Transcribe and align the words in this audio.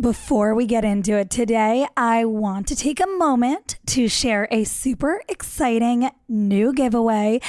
Before 0.00 0.54
we 0.54 0.66
get 0.66 0.84
into 0.84 1.18
it 1.18 1.28
today, 1.28 1.84
I 1.96 2.24
want 2.24 2.68
to 2.68 2.76
take 2.76 3.00
a 3.00 3.06
moment 3.18 3.80
to 3.86 4.06
share 4.06 4.46
a 4.48 4.62
super 4.62 5.24
exciting 5.28 6.08
new 6.28 6.72
giveaway. 6.72 7.40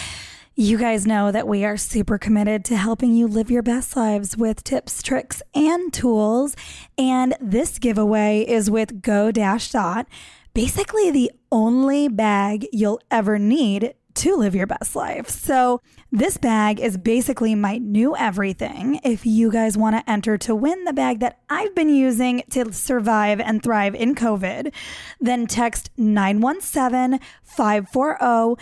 You 0.55 0.79
guys 0.79 1.05
know 1.05 1.31
that 1.31 1.47
we 1.47 1.63
are 1.63 1.77
super 1.77 2.17
committed 2.17 2.65
to 2.65 2.75
helping 2.75 3.13
you 3.13 3.27
live 3.27 3.51
your 3.51 3.61
best 3.61 3.95
lives 3.95 4.35
with 4.35 4.63
tips, 4.63 5.03
tricks, 5.03 5.43
and 5.53 5.93
tools. 5.93 6.55
And 6.97 7.35
this 7.39 7.77
giveaway 7.77 8.39
is 8.47 8.71
with 8.71 9.03
Go 9.03 9.31
Dash 9.31 9.69
Dot, 9.69 10.07
basically 10.55 11.11
the 11.11 11.31
only 11.51 12.07
bag 12.07 12.65
you'll 12.71 12.99
ever 13.11 13.37
need 13.37 13.93
to 14.19 14.35
live 14.35 14.53
your 14.53 14.67
best 14.67 14.95
life. 14.95 15.29
So, 15.29 15.81
this 16.11 16.37
bag 16.37 16.79
is 16.79 16.97
basically 16.97 17.53
my 17.55 17.77
new 17.77 18.15
everything. 18.17 18.99
If 19.03 19.25
you 19.25 19.51
guys 19.51 19.77
want 19.77 19.95
to 19.95 20.09
enter 20.09 20.37
to 20.39 20.55
win 20.55 20.83
the 20.83 20.93
bag 20.93 21.19
that 21.19 21.39
I've 21.49 21.75
been 21.75 21.89
using 21.89 22.43
to 22.49 22.73
survive 22.73 23.39
and 23.39 23.61
thrive 23.61 23.93
in 23.93 24.15
COVID, 24.15 24.73
then 25.21 25.45
text 25.45 25.91
917 25.97 27.19
540 27.43 28.61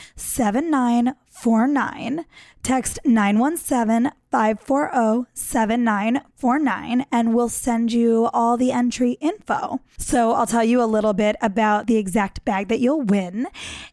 7949. 1.39 2.25
Text 2.63 2.99
917 3.05 4.11
540 4.29 5.29
7949 5.33 7.05
and 7.11 7.33
we'll 7.33 7.47
send 7.47 7.93
you 7.93 8.29
all 8.33 8.57
the 8.57 8.71
entry 8.73 9.13
info. 9.21 9.79
So 9.97 10.33
I'll 10.33 10.47
tell 10.47 10.63
you 10.63 10.83
a 10.83 10.85
little 10.85 11.13
bit 11.13 11.37
about 11.41 11.87
the 11.87 11.95
exact 11.95 12.43
bag 12.43 12.67
that 12.67 12.79
you'll 12.79 13.01
win. 13.01 13.47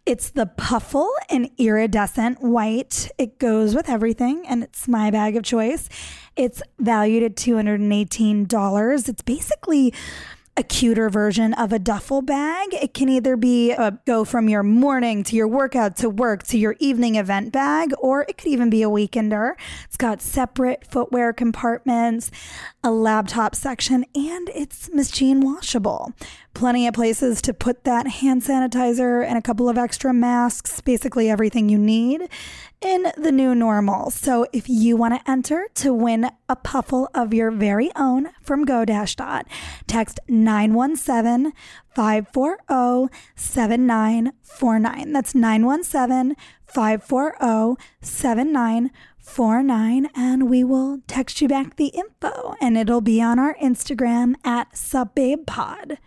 It's 0.05 0.31
the 0.31 0.47
Puffle 0.47 1.11
in 1.31 1.51
iridescent 1.57 2.43
white. 2.43 3.11
It 3.17 3.39
goes 3.39 3.77
with 3.77 3.89
everything 3.89 4.45
and 4.49 4.65
it's 4.65 4.89
my 4.89 5.11
bag 5.11 5.37
of 5.37 5.45
choice. 5.45 5.89
It's 6.35 6.63
valued 6.81 7.23
at 7.23 7.37
$218. 7.37 9.09
It's 9.09 9.23
basically 9.23 9.95
a 10.57 10.63
cuter 10.63 11.11
version 11.11 11.53
of 11.55 11.73
a 11.73 11.79
duffel 11.79 12.23
bag. 12.23 12.69
It 12.75 12.95
can 12.95 13.09
either 13.09 13.37
be 13.37 13.73
a 13.73 13.99
go 14.07 14.25
from 14.25 14.49
your 14.49 14.63
morning 14.63 15.25
to 15.25 15.37
your 15.37 15.49
workout 15.49 15.97
to 15.97 16.09
work 16.09 16.45
to 16.45 16.59
your 16.59 16.77
evening 16.79 17.17
event 17.17 17.53
bag, 17.53 17.93
or 17.99 18.23
it 18.29 18.39
could 18.39 18.49
even 18.49 18.71
be 18.71 18.83
a 18.83 18.89
weekender. 18.89 19.55
It's 19.85 19.97
got 19.97 20.23
separate 20.23 20.87
footwear 20.87 21.33
compartments, 21.33 22.31
a 22.85 22.93
laptop 22.93 23.57
section, 23.57 24.05
and 24.15 24.49
it's 24.55 24.93
machine 24.93 25.41
washable. 25.41 26.13
Plenty 26.55 26.87
of 26.87 26.95
places 26.95 27.43
to 27.43 27.53
put 27.53 27.83
that 27.83 28.07
hand 28.07 28.43
sanitizer 28.43 29.27
and 29.27 29.37
a 29.37 29.43
couple 29.43 29.69
of 29.69 29.77
extra 29.77 30.15
masks, 30.15 30.81
basically 30.81 31.29
everything 31.29 31.69
you 31.69 31.79
need 31.79 32.29
in 32.81 33.13
the 33.17 33.33
new 33.33 33.55
normal. 33.55 34.11
So 34.11 34.47
if 34.53 34.69
you 34.69 34.97
want 34.97 35.15
to 35.15 35.31
enter 35.31 35.69
to 35.75 35.93
win 35.93 36.31
a 36.49 36.57
puffle 36.57 37.09
of 37.15 37.33
your 37.33 37.51
very 37.51 37.91
own 37.97 38.29
from 38.43 38.67
GoDash 38.67 39.17
Dot, 39.17 39.47
text 39.87 40.21
917 40.29 41.53
540 41.95 43.15
7949. 43.37 45.13
That's 45.13 45.35
917 45.35 46.37
540 46.67 47.83
7949. 48.01 50.09
And 50.15 50.51
we 50.51 50.65
will 50.65 51.01
text 51.07 51.41
you 51.41 51.49
back 51.49 51.77
the 51.77 51.89
info 51.89 52.55
and 52.61 52.77
it'll 52.77 53.01
be 53.01 53.23
on 53.23 53.39
our 53.39 53.55
Instagram 53.57 54.35
at 54.45 54.73
SupBabePod. 54.73 55.99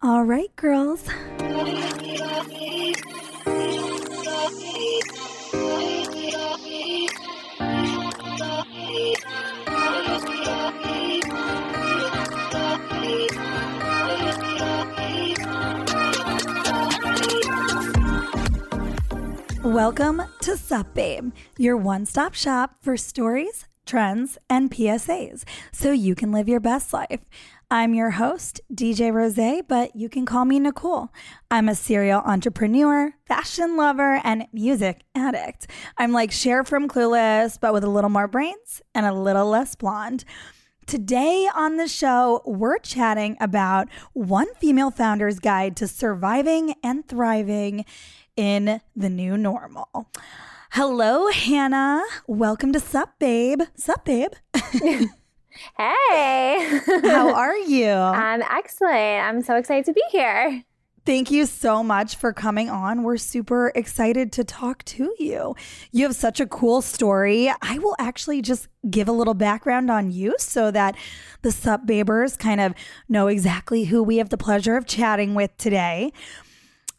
All 0.00 0.24
right, 0.24 0.54
girls. 0.54 1.08
Welcome 19.68 20.22
to 20.40 20.56
Sup 20.56 20.94
Babe, 20.94 21.30
your 21.58 21.76
one 21.76 22.06
stop 22.06 22.32
shop 22.32 22.76
for 22.80 22.96
stories, 22.96 23.66
trends, 23.84 24.38
and 24.48 24.70
PSAs 24.70 25.44
so 25.72 25.92
you 25.92 26.14
can 26.14 26.32
live 26.32 26.48
your 26.48 26.58
best 26.58 26.94
life. 26.94 27.20
I'm 27.70 27.92
your 27.92 28.12
host, 28.12 28.62
DJ 28.72 29.12
Rose, 29.12 29.62
but 29.68 29.94
you 29.94 30.08
can 30.08 30.24
call 30.24 30.46
me 30.46 30.58
Nicole. 30.58 31.10
I'm 31.50 31.68
a 31.68 31.74
serial 31.74 32.22
entrepreneur, 32.22 33.12
fashion 33.26 33.76
lover, 33.76 34.22
and 34.24 34.46
music 34.54 35.02
addict. 35.14 35.66
I'm 35.98 36.12
like 36.12 36.32
Cher 36.32 36.64
from 36.64 36.88
Clueless, 36.88 37.58
but 37.60 37.74
with 37.74 37.84
a 37.84 37.90
little 37.90 38.08
more 38.08 38.26
brains 38.26 38.80
and 38.94 39.04
a 39.04 39.12
little 39.12 39.50
less 39.50 39.74
blonde. 39.74 40.24
Today 40.88 41.46
on 41.54 41.76
the 41.76 41.86
show, 41.86 42.40
we're 42.46 42.78
chatting 42.78 43.36
about 43.40 43.88
one 44.14 44.46
female 44.54 44.90
founder's 44.90 45.38
guide 45.38 45.76
to 45.76 45.86
surviving 45.86 46.76
and 46.82 47.06
thriving 47.06 47.84
in 48.36 48.80
the 48.96 49.10
new 49.10 49.36
normal. 49.36 50.08
Hello, 50.70 51.28
Hannah. 51.28 52.02
Welcome 52.26 52.72
to 52.72 52.80
Sup 52.80 53.18
Babe. 53.18 53.60
Sup 53.74 54.02
Babe. 54.06 54.32
Hey. 55.76 56.80
How 57.02 57.34
are 57.34 57.56
you? 57.56 57.90
I'm 57.90 58.42
excellent. 58.42 59.26
I'm 59.26 59.42
so 59.42 59.56
excited 59.56 59.84
to 59.86 59.92
be 59.92 60.02
here. 60.12 60.62
Thank 61.08 61.30
you 61.30 61.46
so 61.46 61.82
much 61.82 62.16
for 62.16 62.34
coming 62.34 62.68
on. 62.68 63.02
We're 63.02 63.16
super 63.16 63.72
excited 63.74 64.30
to 64.32 64.44
talk 64.44 64.84
to 64.84 65.14
you. 65.18 65.56
You 65.90 66.04
have 66.04 66.14
such 66.14 66.38
a 66.38 66.46
cool 66.46 66.82
story. 66.82 67.50
I 67.62 67.78
will 67.78 67.96
actually 67.98 68.42
just 68.42 68.68
give 68.90 69.08
a 69.08 69.12
little 69.12 69.32
background 69.32 69.90
on 69.90 70.10
you 70.10 70.34
so 70.38 70.70
that 70.70 70.96
the 71.40 71.50
Sup 71.50 71.86
Babers 71.86 72.38
kind 72.38 72.60
of 72.60 72.74
know 73.08 73.26
exactly 73.26 73.84
who 73.84 74.02
we 74.02 74.18
have 74.18 74.28
the 74.28 74.36
pleasure 74.36 74.76
of 74.76 74.84
chatting 74.84 75.34
with 75.34 75.56
today. 75.56 76.12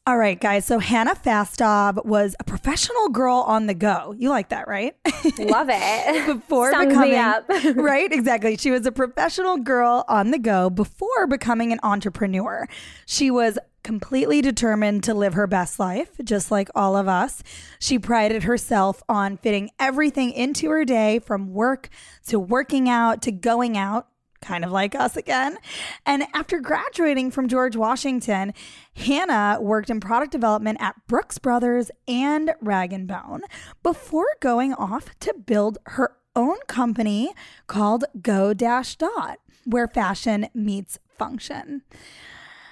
All 0.09 0.18
right, 0.18 0.42
guys. 0.42 0.66
So 0.66 0.80
Hannah 0.80 1.14
Fastov 1.14 2.03
was 2.03 2.36
a 2.40 2.44
professional 2.44 3.09
girl 3.09 3.44
on 3.46 3.68
the 3.68 3.75
go. 3.75 4.16
You 4.18 4.30
like 4.30 4.50
that, 4.50 4.68
right? 4.68 4.96
Love 5.38 5.68
it. 5.70 6.25
before 6.25 6.72
Sums 6.72 6.88
becoming 6.88 7.12
me 7.12 7.16
up. 7.16 7.47
right, 7.75 8.12
exactly. 8.12 8.58
She 8.58 8.72
was 8.72 8.88
a 8.88 8.92
professional 8.92 9.58
girl 9.58 10.06
on 10.08 10.31
the 10.31 10.40
go 10.40 10.72
before 10.72 11.28
becoming 11.28 11.72
an 11.72 11.80
entrepreneur. 11.84 12.68
She 13.06 13.30
was 13.30 13.59
completely 13.84 14.42
determined 14.42 15.03
to 15.03 15.14
live 15.14 15.36
her 15.36 15.46
best 15.46 15.80
life, 15.80 16.09
just 16.24 16.50
like 16.50 16.70
all 16.74 16.97
of 16.97 17.08
us. 17.08 17.44
She 17.78 18.00
prided 18.00 18.41
herself 18.41 19.03
on 19.08 19.38
fitting 19.38 19.70
everything 19.78 20.31
into 20.31 20.72
her 20.72 20.86
day 20.86 21.20
from 21.20 21.53
work 21.53 21.88
to 22.30 22.40
working 22.40 22.90
out 22.90 23.22
to 23.22 23.31
going 23.31 23.78
out 23.78 24.08
kind 24.42 24.64
of 24.66 24.72
like 24.72 24.96
us 24.96 25.16
again. 25.16 25.58
And 26.06 26.24
after 26.34 26.60
graduating 26.60 27.32
from 27.32 27.48
George 27.48 27.76
Washington, 27.76 28.54
Hannah 28.96 29.58
worked 29.62 29.90
in 29.90 30.00
product 30.00 30.32
development 30.32 30.78
at 30.82 30.96
Brooks 31.08 31.38
Brothers 31.38 31.92
and 32.08 32.54
Rag 32.62 32.94
and 32.94 33.08
Bone 33.08 33.42
before 33.84 34.28
going 34.40 34.74
off 34.74 35.18
to 35.22 35.34
build 35.34 35.78
her 35.88 36.16
own 36.36 36.58
company 36.68 37.34
called 37.68 38.06
Go 38.22 38.54
Dash 38.54 38.96
Dot, 38.96 39.40
where 39.66 39.88
fashion 39.88 40.48
meets 40.54 41.00
function. 41.18 41.82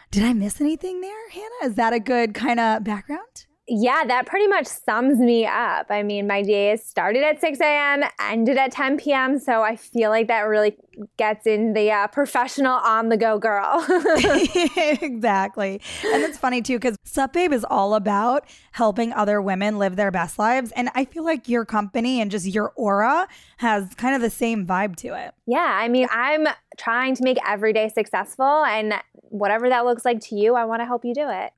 Did 0.10 0.24
I 0.24 0.34
miss 0.34 0.62
anything 0.62 1.02
there, 1.02 1.30
Hannah? 1.32 1.70
Is 1.70 1.76
that 1.76 1.94
a 1.94 2.00
good 2.00 2.34
kind 2.34 2.60
of 2.60 2.84
background? 2.84 3.47
Yeah, 3.70 4.06
that 4.06 4.26
pretty 4.26 4.48
much 4.48 4.66
sums 4.66 5.20
me 5.20 5.46
up. 5.46 5.88
I 5.90 6.02
mean, 6.02 6.26
my 6.26 6.42
days 6.42 6.86
started 6.86 7.24
at 7.24 7.42
6 7.42 7.60
a.m., 7.60 8.04
ended 8.22 8.58
at 8.58 8.72
10 8.72 8.98
p.m. 8.98 9.40
So 9.40 9.62
I 9.62 9.76
feel 9.76 10.10
like 10.10 10.28
that 10.28 10.42
really 10.42 10.78
gets 11.18 11.46
in 11.46 11.74
the 11.74 11.92
uh, 11.92 12.08
professional 12.08 12.78
on 12.78 13.10
the 13.10 13.18
go 13.18 13.38
girl. 13.38 13.86
exactly. 15.02 15.82
And 16.06 16.24
it's 16.24 16.38
funny 16.38 16.62
too, 16.62 16.78
because 16.78 16.96
Sup 17.04 17.34
Babe 17.34 17.52
is 17.52 17.66
all 17.70 17.96
about 17.96 18.46
helping 18.72 19.12
other 19.12 19.42
women 19.42 19.78
live 19.78 19.98
their 19.98 20.12
best 20.12 20.40
lives. 20.40 20.72
And 20.72 20.90
I 20.96 21.04
feel 21.04 21.26
like 21.26 21.50
your 21.50 21.66
company 21.66 22.22
and 22.22 22.32
just 22.32 22.46
your 22.46 22.72
aura 22.78 23.28
has 23.58 23.94
kind 23.96 24.16
of 24.16 24.22
the 24.22 24.30
same 24.30 24.66
vibe 24.66 24.96
to 24.98 25.10
it. 25.10 25.34
yeah, 25.46 25.78
I 25.82 25.90
mean, 25.90 26.08
I'm 26.10 26.48
trying 26.78 27.16
to 27.16 27.24
make 27.24 27.38
every 27.46 27.74
day 27.74 27.90
successful. 27.90 28.64
And 28.64 28.94
whatever 29.24 29.68
that 29.68 29.84
looks 29.84 30.06
like 30.06 30.22
to 30.22 30.36
you, 30.36 30.56
I 30.56 30.64
want 30.64 30.82
to 30.82 30.86
help 30.86 31.04
you 31.04 31.14
do 31.14 31.28
it. 31.30 31.52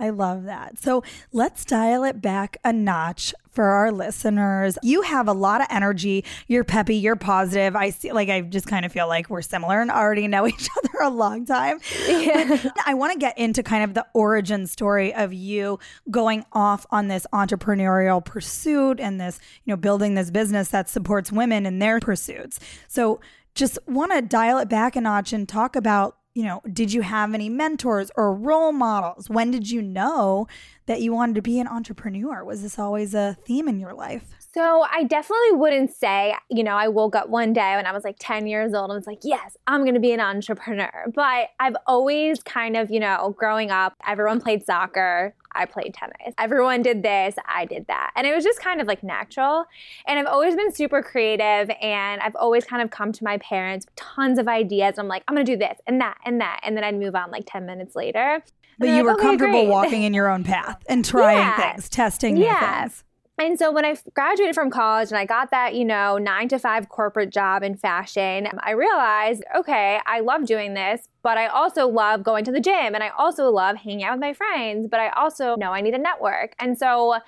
I 0.00 0.10
love 0.10 0.44
that. 0.44 0.78
So 0.78 1.02
let's 1.32 1.64
dial 1.64 2.04
it 2.04 2.20
back 2.20 2.56
a 2.64 2.72
notch 2.72 3.34
for 3.50 3.64
our 3.64 3.90
listeners. 3.90 4.78
You 4.84 5.02
have 5.02 5.26
a 5.26 5.32
lot 5.32 5.60
of 5.60 5.66
energy. 5.70 6.24
You're 6.46 6.62
peppy. 6.62 6.94
You're 6.94 7.16
positive. 7.16 7.74
I 7.74 7.90
see, 7.90 8.12
like, 8.12 8.28
I 8.28 8.42
just 8.42 8.68
kind 8.68 8.84
of 8.84 8.92
feel 8.92 9.08
like 9.08 9.28
we're 9.28 9.42
similar 9.42 9.80
and 9.80 9.90
already 9.90 10.28
know 10.28 10.46
each 10.46 10.68
other 10.78 11.02
a 11.02 11.10
long 11.10 11.44
time. 11.44 11.80
But 12.06 12.72
I 12.86 12.94
want 12.94 13.14
to 13.14 13.18
get 13.18 13.36
into 13.36 13.64
kind 13.64 13.82
of 13.82 13.94
the 13.94 14.06
origin 14.14 14.68
story 14.68 15.12
of 15.12 15.32
you 15.32 15.80
going 16.08 16.44
off 16.52 16.86
on 16.92 17.08
this 17.08 17.26
entrepreneurial 17.32 18.24
pursuit 18.24 19.00
and 19.00 19.20
this, 19.20 19.40
you 19.64 19.72
know, 19.72 19.76
building 19.76 20.14
this 20.14 20.30
business 20.30 20.68
that 20.68 20.88
supports 20.88 21.32
women 21.32 21.66
in 21.66 21.80
their 21.80 21.98
pursuits. 21.98 22.60
So 22.86 23.20
just 23.56 23.76
want 23.88 24.12
to 24.12 24.22
dial 24.22 24.58
it 24.58 24.68
back 24.68 24.94
a 24.94 25.00
notch 25.00 25.32
and 25.32 25.48
talk 25.48 25.74
about 25.74 26.17
you 26.38 26.44
know, 26.44 26.62
did 26.72 26.92
you 26.92 27.02
have 27.02 27.34
any 27.34 27.48
mentors 27.48 28.12
or 28.14 28.32
role 28.32 28.70
models? 28.70 29.28
When 29.28 29.50
did 29.50 29.68
you 29.68 29.82
know 29.82 30.46
that 30.86 31.00
you 31.00 31.12
wanted 31.12 31.34
to 31.34 31.42
be 31.42 31.58
an 31.58 31.66
entrepreneur? 31.66 32.44
Was 32.44 32.62
this 32.62 32.78
always 32.78 33.12
a 33.12 33.36
theme 33.44 33.66
in 33.66 33.80
your 33.80 33.92
life? 33.92 34.36
So 34.54 34.86
I 34.88 35.02
definitely 35.02 35.54
wouldn't 35.54 35.90
say, 35.90 36.36
you 36.48 36.62
know, 36.62 36.76
I 36.76 36.86
woke 36.86 37.16
up 37.16 37.28
one 37.28 37.52
day 37.52 37.74
when 37.74 37.86
I 37.86 37.92
was 37.92 38.04
like 38.04 38.18
10 38.20 38.46
years 38.46 38.72
old 38.72 38.88
and 38.88 38.96
was 38.96 39.06
like, 39.08 39.18
yes, 39.24 39.56
I'm 39.66 39.80
going 39.80 39.94
to 39.94 40.00
be 40.00 40.12
an 40.12 40.20
entrepreneur. 40.20 41.06
But 41.12 41.48
I've 41.58 41.76
always 41.88 42.40
kind 42.44 42.76
of, 42.76 42.88
you 42.88 43.00
know, 43.00 43.34
growing 43.36 43.72
up, 43.72 43.94
everyone 44.06 44.40
played 44.40 44.64
soccer. 44.64 45.34
I 45.58 45.64
played 45.66 45.92
tennis. 45.92 46.34
Everyone 46.38 46.80
did 46.82 47.02
this, 47.02 47.34
I 47.46 47.64
did 47.64 47.86
that. 47.88 48.12
And 48.16 48.26
it 48.26 48.34
was 48.34 48.44
just 48.44 48.60
kind 48.60 48.80
of 48.80 48.86
like 48.86 49.02
natural. 49.02 49.64
And 50.06 50.18
I've 50.18 50.26
always 50.26 50.54
been 50.54 50.72
super 50.72 51.02
creative 51.02 51.68
and 51.82 52.20
I've 52.20 52.36
always 52.36 52.64
kind 52.64 52.80
of 52.82 52.90
come 52.90 53.12
to 53.12 53.24
my 53.24 53.38
parents 53.38 53.86
tons 53.96 54.38
of 54.38 54.46
ideas. 54.48 54.98
I'm 54.98 55.08
like, 55.08 55.24
I'm 55.28 55.36
to 55.36 55.44
do 55.44 55.56
this 55.56 55.78
and 55.86 56.00
that 56.00 56.16
and 56.24 56.40
that. 56.40 56.60
And 56.62 56.76
then 56.76 56.84
I'd 56.84 56.94
move 56.98 57.14
on 57.14 57.30
like 57.30 57.44
10 57.46 57.66
minutes 57.66 57.96
later. 57.96 58.42
But 58.78 58.90
you 58.90 58.96
like, 58.96 59.04
were 59.04 59.12
okay, 59.14 59.22
comfortable 59.22 59.62
great. 59.64 59.68
walking 59.68 60.02
in 60.04 60.14
your 60.14 60.28
own 60.30 60.44
path 60.44 60.82
and 60.88 61.04
trying 61.04 61.38
Yeah. 61.58 61.72
things, 61.72 61.88
testing 61.88 62.34
new 62.34 62.44
Yeah. 62.44 62.82
things. 62.82 63.02
And 63.40 63.56
so 63.56 63.70
when 63.70 63.84
I 63.84 63.96
graduated 64.14 64.56
from 64.56 64.68
college 64.68 65.10
and 65.10 65.18
I 65.18 65.24
got 65.24 65.52
that, 65.52 65.74
you 65.76 65.84
know, 65.84 66.18
nine 66.18 66.48
to 66.48 66.58
five 66.58 66.88
corporate 66.88 67.30
job 67.30 67.62
in 67.62 67.76
fashion, 67.76 68.48
I 68.58 68.72
realized, 68.72 69.44
okay, 69.56 70.00
I 70.06 70.20
love 70.20 70.44
doing 70.44 70.74
this, 70.74 71.08
but 71.22 71.38
I 71.38 71.46
also 71.46 71.86
love 71.86 72.24
going 72.24 72.44
to 72.46 72.52
the 72.52 72.60
gym 72.60 72.94
and 72.94 73.02
I 73.02 73.10
also 73.10 73.48
love 73.48 73.76
hanging 73.76 74.02
out 74.02 74.14
with 74.14 74.20
my 74.20 74.32
friends, 74.32 74.88
but 74.90 74.98
I 74.98 75.10
also 75.10 75.54
know 75.54 75.72
I 75.72 75.82
need 75.82 75.94
a 75.94 75.98
network. 75.98 76.56
And 76.58 76.76
so 76.76 77.18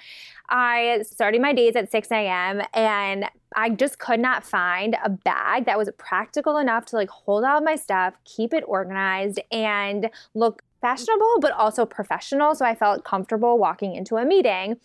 I 0.48 1.02
started 1.02 1.40
my 1.40 1.52
days 1.52 1.76
at 1.76 1.92
6 1.92 2.10
a.m. 2.10 2.62
and 2.74 3.26
I 3.54 3.70
just 3.70 4.00
could 4.00 4.18
not 4.18 4.44
find 4.44 4.96
a 5.04 5.10
bag 5.10 5.66
that 5.66 5.78
was 5.78 5.88
practical 5.96 6.56
enough 6.56 6.86
to 6.86 6.96
like 6.96 7.10
hold 7.10 7.44
all 7.44 7.60
my 7.60 7.76
stuff, 7.76 8.14
keep 8.24 8.52
it 8.52 8.64
organized, 8.66 9.38
and 9.52 10.10
look 10.34 10.62
fashionable 10.80 11.36
but 11.40 11.52
also 11.52 11.84
professional. 11.86 12.54
So 12.54 12.64
i 12.64 12.74
felt 12.74 13.04
comfortable 13.04 13.58
walking 13.58 13.94
into 13.94 14.16
a 14.16 14.24
meeting. 14.24 14.78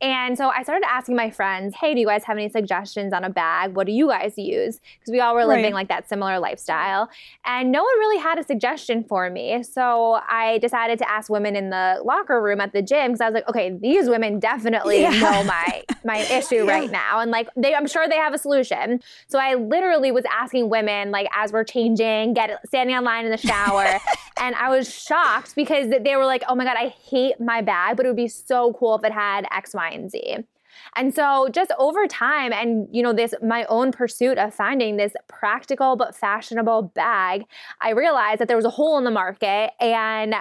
And 0.00 0.36
so 0.36 0.48
i 0.48 0.62
started 0.62 0.86
asking 0.88 1.16
my 1.16 1.30
friends 1.30 1.74
hey 1.80 1.94
do 1.94 2.00
you 2.00 2.06
guys 2.06 2.24
have 2.24 2.36
any 2.36 2.48
suggestions 2.48 3.12
on 3.12 3.24
a 3.24 3.30
bag? 3.30 3.74
What 3.74 3.86
do 3.86 3.92
you 3.92 4.08
guys 4.08 4.34
use? 4.36 4.80
Because 4.98 5.12
we 5.12 5.20
all 5.20 5.34
were 5.34 5.44
living 5.44 5.64
Right. 5.64 5.74
like 5.74 5.88
that 5.88 6.08
similar 6.08 6.38
lifestyle. 6.38 7.08
And 7.44 7.72
no 7.72 7.82
one 7.82 7.98
really 7.98 8.18
had 8.18 8.38
a 8.38 8.44
suggestion 8.44 9.04
for 9.04 9.30
me. 9.30 9.62
So 9.62 10.20
i 10.28 10.58
decided 10.58 10.98
to 10.98 11.10
ask 11.10 11.30
women 11.30 11.56
in 11.56 11.70
the 11.70 12.00
locker 12.04 12.40
room 12.42 12.60
at 12.60 12.72
the 12.72 12.82
gym 12.82 13.08
because 13.12 13.20
i 13.20 13.26
was 13.26 13.34
like 13.34 13.48
okay 13.48 13.70
these 13.80 14.08
women 14.08 14.38
definitely 14.38 15.02
Yeah. 15.02 15.10
know 15.10 15.44
my 15.44 15.82
my 16.04 16.18
issue 16.38 16.64
Yeah. 16.66 16.72
right 16.72 16.90
now. 16.90 17.20
And 17.20 17.30
like 17.30 17.48
they 17.56 17.74
i'm 17.74 17.86
sure 17.86 18.06
they 18.08 18.16
have 18.16 18.34
a 18.34 18.38
solution. 18.38 19.00
So 19.28 19.38
i 19.38 19.54
literally 19.54 20.12
was 20.12 20.24
asking 20.30 20.68
women 20.70 21.10
like 21.10 21.26
as 21.34 21.52
we're 21.52 21.64
changing 21.64 22.34
get 22.34 22.50
standing 22.66 22.94
online 22.96 23.24
in 23.24 23.30
the 23.30 23.36
shower 23.38 23.86
and 24.40 24.54
I 24.54 24.68
was 24.70 24.92
shocked 24.92 25.37
because 25.54 25.90
they 25.90 26.16
were 26.16 26.26
like, 26.26 26.42
oh 26.48 26.54
my 26.54 26.64
God, 26.64 26.76
I 26.78 26.88
hate 26.88 27.40
my 27.40 27.60
bag, 27.62 27.96
but 27.96 28.06
it 28.06 28.08
would 28.08 28.16
be 28.16 28.28
so 28.28 28.72
cool 28.74 28.96
if 28.96 29.04
it 29.04 29.12
had 29.12 29.46
X, 29.52 29.74
Y, 29.74 29.90
and 29.90 30.10
Z. 30.10 30.38
And 30.96 31.14
so 31.14 31.48
just 31.50 31.72
over 31.78 32.06
time 32.06 32.52
and 32.52 32.88
you 32.92 33.02
know 33.02 33.12
this 33.12 33.34
my 33.42 33.64
own 33.64 33.92
pursuit 33.92 34.38
of 34.38 34.54
finding 34.54 34.96
this 34.96 35.14
practical 35.26 35.96
but 35.96 36.14
fashionable 36.14 36.92
bag, 36.94 37.44
I 37.80 37.90
realized 37.90 38.40
that 38.40 38.48
there 38.48 38.56
was 38.56 38.66
a 38.66 38.70
hole 38.70 38.98
in 38.98 39.04
the 39.04 39.10
market 39.10 39.70
and 39.80 40.34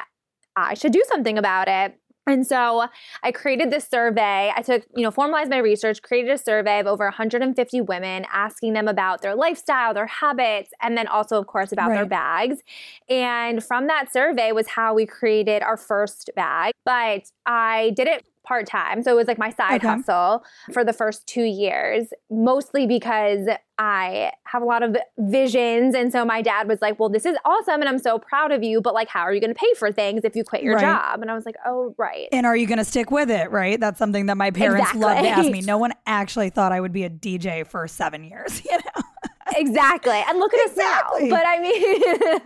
I 0.55 0.73
should 0.73 0.91
do 0.91 1.03
something 1.07 1.37
about 1.37 1.67
it. 1.67 1.99
And 2.27 2.45
so 2.45 2.87
I 3.23 3.31
created 3.31 3.71
this 3.71 3.87
survey. 3.87 4.51
I 4.55 4.61
took, 4.61 4.83
you 4.95 5.03
know, 5.03 5.11
formalized 5.11 5.49
my 5.49 5.57
research, 5.57 6.01
created 6.01 6.31
a 6.31 6.37
survey 6.37 6.79
of 6.79 6.87
over 6.87 7.05
150 7.05 7.81
women, 7.81 8.25
asking 8.31 8.73
them 8.73 8.87
about 8.87 9.21
their 9.21 9.33
lifestyle, 9.33 9.93
their 9.93 10.07
habits, 10.07 10.71
and 10.81 10.97
then 10.97 11.07
also, 11.07 11.39
of 11.39 11.47
course, 11.47 11.71
about 11.71 11.89
their 11.89 12.05
bags. 12.05 12.57
And 13.09 13.63
from 13.63 13.87
that 13.87 14.11
survey 14.11 14.51
was 14.51 14.67
how 14.67 14.93
we 14.93 15.05
created 15.05 15.63
our 15.63 15.77
first 15.77 16.29
bag. 16.35 16.73
But 16.85 17.31
I 17.45 17.93
did 17.95 18.07
it 18.07 18.25
part 18.47 18.65
time. 18.67 19.03
So 19.03 19.11
it 19.11 19.15
was 19.15 19.27
like 19.27 19.37
my 19.37 19.49
side 19.49 19.83
Okay. 19.83 19.87
hustle 19.87 20.43
for 20.71 20.83
the 20.83 20.93
first 20.93 21.27
two 21.27 21.43
years, 21.43 22.07
mostly 22.31 22.87
because 22.87 23.47
I 23.77 24.31
have 24.45 24.61
a 24.61 24.65
lot 24.65 24.81
of 24.83 24.95
visions. 25.19 25.93
And 25.93 26.11
so 26.11 26.23
my 26.25 26.41
dad 26.41 26.67
was 26.67 26.81
like, 26.81 26.99
Well, 26.99 27.09
this 27.09 27.25
is 27.25 27.35
awesome. 27.45 27.81
And 27.81 27.89
I'm 27.89 27.99
so 27.99 28.17
proud 28.17 28.51
of 28.51 28.63
you. 28.63 28.81
But 28.81 28.93
like, 28.93 29.07
how 29.09 29.21
are 29.21 29.33
you 29.33 29.41
going 29.41 29.53
to 29.53 29.59
pay 29.59 29.73
for 29.75 29.91
things 29.91 30.21
if 30.23 30.35
you 30.35 30.43
quit 30.43 30.63
your 30.63 30.75
Right. 30.75 30.81
job? 30.81 31.21
And 31.21 31.29
I 31.29 31.35
was 31.35 31.45
like, 31.45 31.55
Oh, 31.65 31.93
right. 31.97 32.27
And 32.31 32.45
are 32.45 32.55
you 32.55 32.65
going 32.67 32.77
to 32.79 32.85
stick 32.85 33.11
with 33.11 33.29
it, 33.29 33.51
right? 33.51 33.79
That's 33.79 33.99
something 33.99 34.27
that 34.27 34.37
my 34.37 34.51
parents 34.51 34.95
love 34.95 35.19
to 35.21 35.27
ask 35.27 35.49
me. 35.51 35.61
No 35.61 35.77
one 35.77 35.91
actually 36.05 36.49
thought 36.49 36.71
I 36.71 36.79
would 36.79 36.93
be 36.93 37.03
a 37.03 37.09
DJ 37.09 37.67
for 37.67 37.87
seven 37.87 38.23
years, 38.23 38.63
you 38.69 38.71
know? 38.71 39.03
Exactly. 39.55 40.21
And 40.27 40.39
look 40.39 40.53
at 40.53 40.59
Exactly. 40.69 41.23
us 41.25 41.29
now. 41.31 41.37
But 41.37 41.47
I 41.47 41.59
mean, 41.61 42.39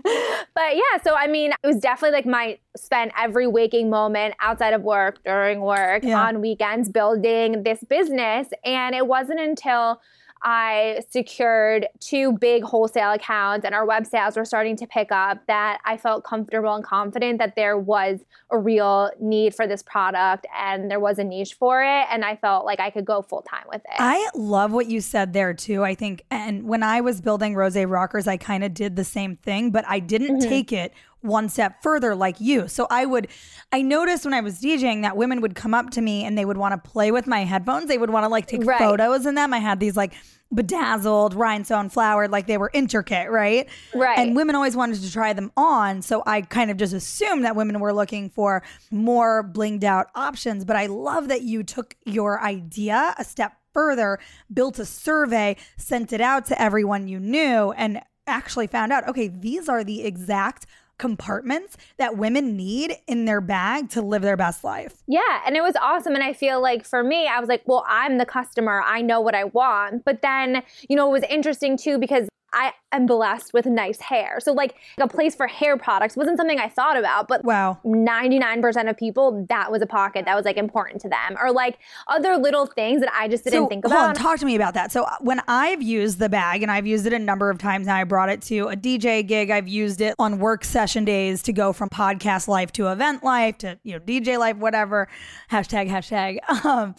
but 0.56 0.76
yeah, 0.76 1.02
so 1.04 1.16
I 1.16 1.28
mean, 1.28 1.52
it 1.64 1.68
was 1.68 1.78
definitely 1.78 2.16
like 2.18 2.26
my 2.26 2.58
spend 2.78 3.12
every 3.20 3.48
waking 3.48 3.90
moment 3.90 4.36
outside 4.40 4.74
of 4.74 4.82
work, 4.84 5.24
during 5.24 5.62
work, 5.62 6.04
Yeah. 6.04 6.22
on 6.22 6.42
weekends 6.42 6.90
building 6.90 7.64
this 7.64 7.84
business. 7.90 8.48
And 8.66 8.96
it 8.96 9.08
wasn't 9.08 9.40
until 9.40 10.00
I 10.44 11.02
secured 11.10 11.88
two 12.00 12.34
big 12.34 12.64
wholesale 12.64 13.12
accounts 13.12 13.66
and 13.66 13.76
our 13.76 13.86
web 13.86 14.06
sales 14.06 14.36
were 14.38 14.46
starting 14.46 14.76
to 14.78 14.88
pick 14.88 15.12
up 15.12 15.46
that 15.48 15.80
I 15.86 15.98
felt 15.98 16.24
comfortable 16.24 16.74
and 16.74 16.84
confident 16.84 17.38
that 17.40 17.56
there 17.56 17.78
was 17.78 18.22
a 18.50 18.58
real 18.58 19.12
need 19.20 19.54
for 19.54 19.68
this 19.68 19.84
product 19.84 20.48
and 20.58 20.90
there 20.90 21.00
was 21.00 21.20
a 21.20 21.24
niche 21.24 21.54
for 21.54 21.84
it. 21.84 22.06
And 22.10 22.26
I 22.26 22.36
felt 22.36 22.66
like 22.66 22.80
I 22.80 22.90
could 22.90 23.06
go 23.06 23.22
full 23.22 23.44
time 23.44 23.66
with 23.68 23.82
it. 23.82 23.96
I 24.00 24.28
love 24.36 24.72
what 24.72 24.88
you 24.88 25.00
said 25.02 25.34
there 25.34 25.54
too. 25.54 25.84
I 25.84 25.94
think, 25.96 26.24
and 26.32 26.64
when 26.64 26.84
I 26.84 27.02
was 27.02 27.22
building 27.22 27.56
Rose 27.56 27.78
Rockers, 27.78 28.28
I 28.28 28.38
kind 28.38 28.64
of 28.64 28.74
did 28.74 28.96
the 28.96 29.04
same 29.04 29.36
thing, 29.36 29.72
but 29.72 29.86
I 29.88 30.00
didn't 30.00 30.32
Mm-hmm. 30.32 30.50
take 30.50 30.72
it 30.72 30.94
one 31.22 31.50
step 31.50 31.82
further 31.84 32.16
like 32.16 32.40
you. 32.40 32.68
So 32.68 32.88
I 32.90 33.06
would, 33.06 33.28
I 33.72 33.82
noticed 33.82 34.26
when 34.26 34.34
I 34.34 34.42
was 34.42 34.60
DJing 34.60 35.04
that 35.04 35.16
women 35.16 35.42
would 35.42 35.56
come 35.56 35.74
up 35.74 35.92
to 35.92 36.02
me 36.02 36.26
and 36.26 36.38
they 36.38 36.46
would 36.46 36.58
want 36.58 36.84
to 36.84 36.90
play 36.90 37.12
with 37.12 37.28
my 37.28 37.44
headphones. 37.46 37.88
They 37.88 37.98
would 37.98 38.10
want 38.10 38.24
to 38.26 38.30
like 38.30 38.48
take 38.48 38.66
Right. 38.66 38.80
photos 38.80 39.26
in 39.26 39.36
them. 39.36 39.54
I 39.54 39.60
had 39.60 39.80
these 39.80 39.96
like 39.96 40.14
bedazzled, 40.54 41.34
rhinestone 41.34 41.90
flowered, 41.90 42.30
like 42.32 42.46
they 42.48 42.58
were 42.58 42.70
intricate, 42.74 43.30
right? 43.30 43.70
Right. 43.96 44.18
And 44.20 44.36
women 44.36 44.56
always 44.56 44.76
wanted 44.76 45.02
to 45.02 45.12
try 45.12 45.34
them 45.34 45.52
on. 45.56 46.02
So 46.02 46.24
I 46.26 46.42
kind 46.42 46.70
of 46.70 46.78
just 46.78 46.94
assumed 46.94 47.46
that 47.46 47.56
women 47.56 47.80
were 47.80 47.94
looking 47.94 48.30
for 48.30 48.62
more 48.92 49.44
blinged 49.44 49.84
out 49.84 50.08
options. 50.16 50.66
But 50.66 50.76
I 50.76 50.88
love 50.88 51.30
that 51.30 51.42
you 51.44 51.64
took 51.64 51.96
your 52.06 52.42
idea 52.44 53.16
a 53.18 53.24
step 53.24 53.54
further, 53.74 54.20
built 54.54 54.78
a 54.80 54.86
survey, 54.86 55.56
sent 55.78 56.12
it 56.12 56.20
out 56.20 56.46
to 56.48 56.62
everyone 56.62 57.08
you 57.08 57.20
knew, 57.20 57.72
and 57.72 58.02
actually 58.28 58.68
found 58.68 58.92
out 58.92 59.08
okay, 59.08 59.28
these 59.30 59.68
are 59.70 59.84
the 59.84 60.04
exact 60.04 60.66
compartments 61.02 61.78
that 61.98 62.16
women 62.16 62.56
need 62.56 62.96
in 63.08 63.26
their 63.26 63.42
bag 63.42 63.90
to 63.90 64.04
live 64.04 64.22
their 64.22 64.38
best 64.38 64.64
life. 64.64 65.02
Yeah, 65.08 65.42
and 65.48 65.58
it 65.58 65.64
was 65.64 65.76
awesome. 65.82 66.14
And 66.14 66.24
I 66.24 66.32
feel 66.32 66.62
like 66.62 66.86
for 66.86 67.04
me, 67.04 67.26
I 67.26 67.40
was 67.40 67.50
like, 67.50 67.64
well, 67.66 67.84
I'm 67.90 68.20
the 68.20 68.26
customer. 68.26 68.84
I 68.86 69.02
know 69.02 69.20
what 69.20 69.34
I 69.34 69.46
want. 69.46 70.06
But 70.06 70.22
then, 70.22 70.62
you 70.88 70.96
know, 70.96 71.10
it 71.10 71.12
was 71.12 71.24
interesting 71.28 71.76
too 71.76 71.98
because 71.98 72.30
I 72.54 72.74
am 72.92 73.06
blessed 73.06 73.54
with 73.54 73.66
nice 73.66 74.00
hair. 74.02 74.40
So, 74.42 74.52
like, 74.52 74.76
a 74.98 75.08
place 75.08 75.36
for 75.36 75.48
hair 75.48 75.78
products 75.78 76.18
wasn't 76.18 76.38
something 76.38 76.60
I 76.60 76.68
thought 76.68 76.98
about, 76.98 77.28
but 77.28 77.44
Wow. 77.46 77.80
99% 77.86 78.90
of 78.90 78.98
people, 78.98 79.46
that 79.50 79.72
was 79.72 79.82
a 79.82 79.86
pocket 79.86 80.26
that 80.26 80.36
was 80.36 80.46
like 80.46 80.58
important 80.58 81.02
to 81.02 81.10
them. 81.10 81.38
Or 81.42 81.52
like 81.52 81.78
other 82.08 82.36
little 82.38 82.66
things 82.66 83.02
that 83.02 83.12
I 83.14 83.28
just 83.28 83.44
didn't 83.46 83.64
so, 83.64 83.68
think 83.68 83.86
hold 83.86 83.96
on, 83.96 84.12
about. 84.12 84.16
talk 84.18 84.40
to 84.40 84.46
me 84.46 84.56
about 84.56 84.74
that. 84.74 84.92
So 84.92 85.04
uh, 85.04 85.16
when 85.22 85.42
I've 85.48 85.82
used 85.82 86.20
the 86.20 86.30
bag, 86.30 86.62
and 86.62 86.72
I've 86.72 86.86
used 86.88 87.06
it 87.06 87.14
a 87.14 87.20
number 87.20 87.50
of 87.50 87.58
times 87.58 87.88
now, 87.88 87.96
I 87.96 88.04
brought 88.04 88.30
it 88.30 88.42
to 88.44 88.68
a 88.68 88.76
DJ 88.76 89.26
gig. 89.26 89.50
I've 89.50 89.68
used 89.68 90.02
it 90.02 90.16
on 90.20 90.40
work 90.40 90.64
session 90.66 91.06
days 91.06 91.42
to 91.44 91.54
go 91.54 91.72
from 91.74 91.90
podcast 91.90 92.48
life 92.48 92.72
to 92.74 92.88
event 92.92 93.24
life 93.24 93.58
to 93.60 93.80
you 93.84 93.94
know 93.94 94.00
DJ 94.00 94.38
life, 94.38 94.58
whatever. 94.58 95.08
Hashtag 95.52 95.90
hashtag. 95.90 96.40
Um, 96.72 96.96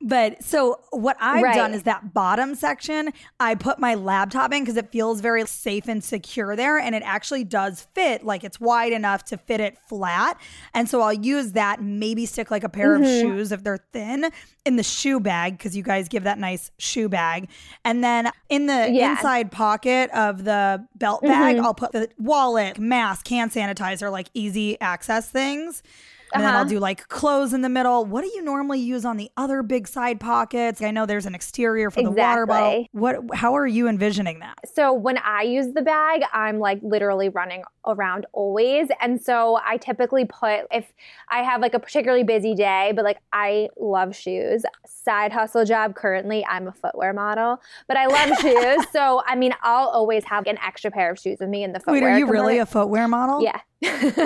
but 0.00 0.42
so 0.42 0.80
what 0.90 1.16
I've 1.20 1.42
Right. 1.42 1.54
done 1.54 1.74
is 1.74 1.82
that 1.84 2.14
bottom 2.14 2.54
section, 2.54 3.12
I 3.38 3.54
put 3.54 3.78
my 3.78 3.94
laptop 3.94 4.52
in 4.52 4.62
because 4.62 4.76
it 4.76 4.90
feels 4.90 5.20
very 5.20 5.46
safe 5.46 5.88
and 5.88 6.02
secure 6.02 6.56
there, 6.56 6.78
and 6.78 6.94
it 6.94 7.02
actually 7.04 7.44
does 7.44 7.86
fit. 7.94 8.24
Like 8.24 8.42
it's 8.42 8.58
wide 8.58 8.92
enough 8.92 9.24
to 9.26 9.36
fit 9.36 9.60
it 9.60 9.76
flat, 9.88 10.40
and 10.74 10.88
so 10.88 11.00
I'll 11.02 11.12
use 11.12 11.52
that. 11.52 11.82
Maybe 11.82 12.26
stick 12.26 12.50
like 12.50 12.64
a 12.64 12.68
pair 12.68 12.94
of 12.94 13.02
mm-hmm. 13.02 13.28
shoes 13.28 13.52
if 13.52 13.62
they're 13.62 13.78
thin 13.92 14.30
in 14.64 14.76
the 14.76 14.82
shoe 14.82 15.20
bag 15.20 15.56
because 15.56 15.76
you 15.76 15.82
guys 15.82 16.08
give 16.08 16.24
that 16.24 16.38
nice 16.38 16.70
shoe 16.78 17.08
bag, 17.08 17.48
and 17.84 18.02
then 18.02 18.30
in 18.48 18.66
the 18.66 18.90
Yeah. 18.90 19.12
inside 19.12 19.52
pocket 19.52 20.10
of 20.10 20.44
the 20.44 20.86
belt 20.94 21.22
bag, 21.22 21.56
mm-hmm. 21.56 21.64
I'll 21.64 21.74
put 21.74 21.92
the 21.92 22.08
wallet, 22.18 22.78
mask, 22.78 23.28
hand 23.28 23.50
sanitizer, 23.50 24.10
like 24.10 24.28
easy 24.34 24.80
access 24.80 25.28
things. 25.28 25.82
And 26.32 26.42
then 26.42 26.50
I'll 26.54 26.60
Uh-huh. 26.60 26.68
do 26.68 26.78
like 26.78 27.08
clothes 27.08 27.52
in 27.52 27.62
the 27.62 27.68
middle. 27.68 28.04
What 28.04 28.22
do 28.22 28.30
you 28.34 28.42
normally 28.42 28.80
use 28.80 29.04
on 29.04 29.16
the 29.16 29.30
other 29.36 29.62
big 29.62 29.88
side 29.88 30.20
pockets? 30.20 30.82
I 30.82 30.90
know 30.90 31.06
there's 31.06 31.26
an 31.26 31.34
exterior 31.34 31.90
for 31.90 32.02
the 32.02 32.10
water 32.10 32.46
bottle. 32.46 32.86
What? 32.92 33.16
How 33.34 33.56
are 33.56 33.66
you 33.66 33.88
envisioning 33.88 34.40
that? 34.40 34.58
So 34.74 34.92
when 34.92 35.18
I 35.18 35.42
use 35.42 35.72
the 35.74 35.82
bag, 35.82 36.22
I'm 36.32 36.58
like 36.58 36.80
literally 36.82 37.28
running 37.28 37.64
around 37.86 38.26
always. 38.32 38.88
And 39.00 39.20
so 39.20 39.58
I 39.64 39.76
typically 39.76 40.24
put, 40.24 40.66
if 40.70 40.92
I 41.30 41.42
have 41.42 41.60
like 41.60 41.74
a 41.74 41.78
particularly 41.78 42.24
busy 42.24 42.54
day, 42.54 42.92
but 42.94 43.04
like 43.04 43.18
I 43.32 43.68
love 43.78 44.14
shoes, 44.14 44.64
side 44.86 45.32
hustle 45.32 45.64
job 45.64 45.94
currently, 45.94 46.44
I'm 46.46 46.68
a 46.68 46.72
footwear 46.72 47.12
model, 47.12 47.60
but 47.88 47.96
I 47.96 48.06
love 48.06 48.38
shoes. 48.40 48.86
So, 48.92 49.22
I 49.26 49.36
mean, 49.36 49.52
I'll 49.62 49.88
always 49.88 50.24
have 50.24 50.46
an 50.46 50.58
extra 50.64 50.90
pair 50.90 51.10
of 51.10 51.18
shoes 51.18 51.38
with 51.40 51.48
me 51.48 51.62
in 51.64 51.72
the 51.72 51.78
Wait, 51.86 52.00
footwear. 52.00 52.10
are 52.14 52.18
you 52.18 52.26
really 52.26 52.58
a 52.58 52.66
footwear 52.66 53.08
model? 53.08 53.42
Yeah. 53.42 53.60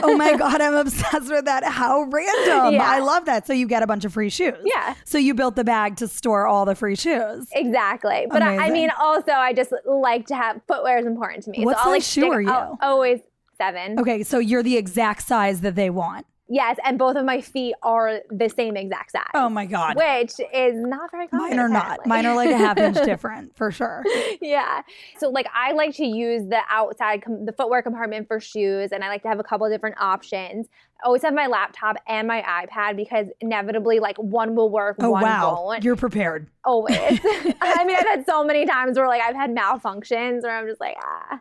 oh 0.02 0.16
my 0.16 0.36
god, 0.36 0.60
I'm 0.60 0.74
obsessed 0.74 1.30
with 1.30 1.44
that. 1.44 1.62
How 1.62 2.02
random! 2.02 2.74
Yeah. 2.74 2.90
I 2.90 2.98
love 2.98 3.24
that. 3.26 3.46
So 3.46 3.52
you 3.52 3.68
get 3.68 3.84
a 3.84 3.86
bunch 3.86 4.04
of 4.04 4.12
free 4.12 4.28
shoes. 4.28 4.54
Yeah. 4.64 4.94
So 5.04 5.16
you 5.16 5.32
built 5.32 5.54
the 5.54 5.62
bag 5.62 5.96
to 5.98 6.08
store 6.08 6.48
all 6.48 6.64
the 6.64 6.74
free 6.74 6.96
shoes. 6.96 7.46
Exactly. 7.52 8.26
But 8.28 8.42
I, 8.42 8.66
I 8.66 8.70
mean, 8.70 8.90
also, 8.98 9.30
I 9.30 9.52
just 9.52 9.72
like 9.86 10.26
to 10.26 10.34
have 10.34 10.60
footwear 10.66 10.98
is 10.98 11.06
important 11.06 11.44
to 11.44 11.50
me. 11.50 11.64
What 11.64 11.76
so 11.76 11.84
I'll 11.84 11.90
like 11.92 12.02
size 12.02 12.12
shoe 12.12 12.20
stick- 12.22 12.32
are 12.32 12.40
you? 12.40 12.50
I'll 12.50 12.78
always 12.82 13.20
seven. 13.56 13.98
Okay, 13.98 14.22
so 14.22 14.38
you're 14.38 14.62
the 14.62 14.76
exact 14.76 15.22
size 15.22 15.60
that 15.62 15.74
they 15.74 15.90
want. 15.90 16.26
Yes. 16.48 16.76
And 16.84 16.98
both 16.98 17.16
of 17.16 17.24
my 17.24 17.40
feet 17.40 17.74
are 17.82 18.20
the 18.30 18.50
same 18.50 18.76
exact 18.76 19.12
size. 19.12 19.24
Oh 19.32 19.48
my 19.48 19.64
god. 19.64 19.96
Which 19.96 20.34
is 20.52 20.74
not 20.76 21.10
very 21.10 21.26
common. 21.26 21.50
Mine 21.50 21.58
are 21.58 21.68
not. 21.70 22.06
Mine 22.06 22.26
are 22.26 22.36
like 22.36 22.50
a 22.50 22.58
half 22.58 22.76
inch 22.76 22.96
different 23.04 23.56
for 23.56 23.70
sure. 23.72 24.04
yeah. 24.42 24.82
So 25.18 25.30
like 25.30 25.46
I 25.54 25.72
like 25.72 25.94
to 25.96 26.04
use 26.04 26.46
the 26.48 26.60
outside 26.70 27.22
com- 27.24 27.46
the 27.46 27.52
footwear 27.52 27.82
compartment 27.82 28.28
for 28.28 28.40
shoes 28.40 28.92
and 28.92 29.02
I 29.02 29.08
like 29.08 29.22
to 29.22 29.28
have 29.28 29.40
a 29.40 29.42
couple 29.42 29.66
of 29.66 29.72
different 29.72 29.96
options. 29.98 30.66
I 31.04 31.06
always 31.06 31.22
have 31.22 31.34
my 31.34 31.46
laptop 31.48 31.96
and 32.08 32.26
my 32.26 32.40
iPad 32.42 32.96
because 32.96 33.28
inevitably 33.40 34.00
like 34.00 34.16
one 34.16 34.54
will 34.54 34.70
work, 34.70 34.96
Oh 35.00 35.10
one 35.10 35.22
wow, 35.22 35.64
won't. 35.66 35.84
you're 35.84 35.96
prepared. 35.96 36.48
Always. 36.66 36.96
I 36.96 37.84
mean, 37.84 37.94
I've 37.94 38.06
had 38.06 38.24
so 38.24 38.42
many 38.42 38.64
times 38.64 38.96
where 38.96 39.06
like 39.06 39.20
I've 39.20 39.36
had 39.36 39.54
malfunctions 39.54 40.44
where 40.44 40.56
I'm 40.56 40.66
just 40.66 40.80
like, 40.80 40.96
ah. 40.98 41.38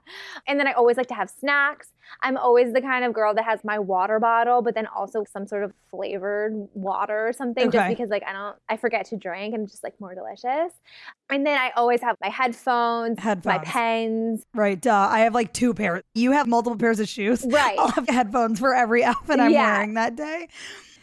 And 0.48 0.60
then 0.60 0.68
I 0.68 0.74
always 0.74 0.98
like 0.98 1.08
to 1.08 1.14
have 1.14 1.30
snacks. 1.30 1.88
I'm 2.22 2.36
always 2.36 2.74
the 2.74 2.82
kind 2.82 3.06
of 3.06 3.14
girl 3.14 3.34
that 3.34 3.46
has 3.46 3.64
my 3.64 3.80
water 3.80 4.20
bottle, 4.20 4.62
but 4.62 4.76
then 4.76 4.86
also 4.88 5.24
some 5.32 5.48
sort 5.48 5.64
of 5.64 5.72
flavored 5.90 6.68
water 6.74 7.30
or 7.30 7.32
something 7.32 7.72
just 7.72 7.88
because 7.88 8.10
like 8.10 8.24
I 8.28 8.34
don't, 8.34 8.58
I 8.68 8.76
forget 8.76 9.06
to 9.08 9.16
drink 9.18 9.54
and 9.56 9.64
it's 9.64 9.72
just 9.72 9.84
like 9.86 9.94
more 10.02 10.14
delicious. 10.14 10.74
And 11.30 11.46
then 11.46 11.58
I 11.58 11.72
always 11.78 12.02
have 12.02 12.18
my 12.22 12.28
headphones, 12.30 13.18
my 13.46 13.60
pens. 13.60 14.44
Right. 14.54 14.80
Duh. 14.80 15.08
I 15.10 15.22
have 15.22 15.34
like 15.34 15.54
two 15.54 15.74
pairs. 15.74 16.04
You 16.14 16.34
have 16.34 16.48
multiple 16.48 16.78
pairs 16.78 17.00
of 17.00 17.08
shoes. 17.08 17.46
Right. 17.48 17.80
I'll 17.80 17.88
have 17.92 18.10
headphones 18.10 18.60
for 18.60 18.76
every 18.76 19.06
outfit 19.06 19.40
I'm 19.40 19.53
Yeah. 19.54 19.74
wearing 19.78 19.94
that 19.96 20.16
day. 20.16 20.48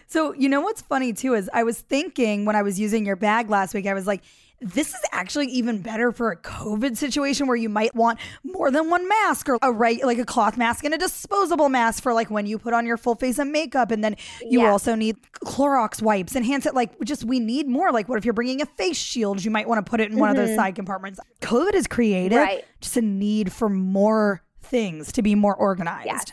So, 0.06 0.34
you 0.34 0.48
know 0.48 0.60
what's 0.60 0.82
funny 0.82 1.12
too 1.12 1.34
is 1.34 1.48
I 1.52 1.62
was 1.62 1.80
thinking 1.80 2.44
when 2.44 2.56
I 2.56 2.62
was 2.62 2.80
using 2.80 3.06
your 3.06 3.16
bag 3.16 3.48
last 3.48 3.74
week, 3.74 3.86
I 3.86 3.94
was 3.94 4.06
like, 4.08 4.22
this 4.62 4.88
is 4.92 5.00
actually 5.12 5.46
even 5.46 5.80
better 5.80 6.12
for 6.12 6.30
a 6.32 6.36
COVID 6.36 6.94
situation 6.98 7.46
where 7.46 7.56
you 7.56 7.70
might 7.70 7.94
want 7.94 8.18
more 8.44 8.70
than 8.70 8.90
one 8.90 9.08
mask 9.08 9.48
or 9.48 9.56
a 9.62 9.72
right 9.72 10.04
like 10.04 10.18
a 10.18 10.24
cloth 10.26 10.58
mask 10.58 10.84
and 10.84 10.92
a 10.92 10.98
disposable 10.98 11.70
mask 11.70 12.02
for 12.02 12.12
like 12.12 12.28
when 12.30 12.44
you 12.44 12.58
put 12.58 12.74
on 12.74 12.84
your 12.84 12.98
full 12.98 13.14
face 13.14 13.38
of 13.38 13.46
makeup 13.46 13.90
and 13.90 14.04
then 14.04 14.16
you 14.42 14.60
Yeah. 14.60 14.70
also 14.70 14.94
need 14.94 15.16
Clorox 15.46 16.02
wipes 16.02 16.36
and 16.36 16.44
hand 16.44 16.66
it 16.66 16.74
like 16.74 16.90
just 17.04 17.24
we 17.24 17.40
need 17.40 17.68
more 17.68 17.90
like 17.90 18.06
what 18.06 18.18
if 18.18 18.26
you're 18.26 18.34
bringing 18.34 18.60
a 18.60 18.66
face 18.66 18.98
shield 18.98 19.42
you 19.42 19.50
might 19.50 19.66
want 19.66 19.82
to 19.86 19.88
put 19.88 19.98
it 19.98 20.10
in 20.10 20.18
one 20.18 20.28
of 20.28 20.36
those 20.36 20.54
side 20.54 20.74
compartments. 20.74 21.18
COVID 21.40 21.72
has 21.72 21.86
created 21.86 22.32
Mm-hmm. 22.32 22.44
Right. 22.44 22.64
just 22.82 22.98
a 22.98 23.02
need 23.02 23.50
for 23.50 23.70
more 23.70 24.42
things 24.62 25.12
to 25.12 25.22
be 25.22 25.34
more 25.34 25.54
organized. 25.54 26.06
Yes. 26.06 26.24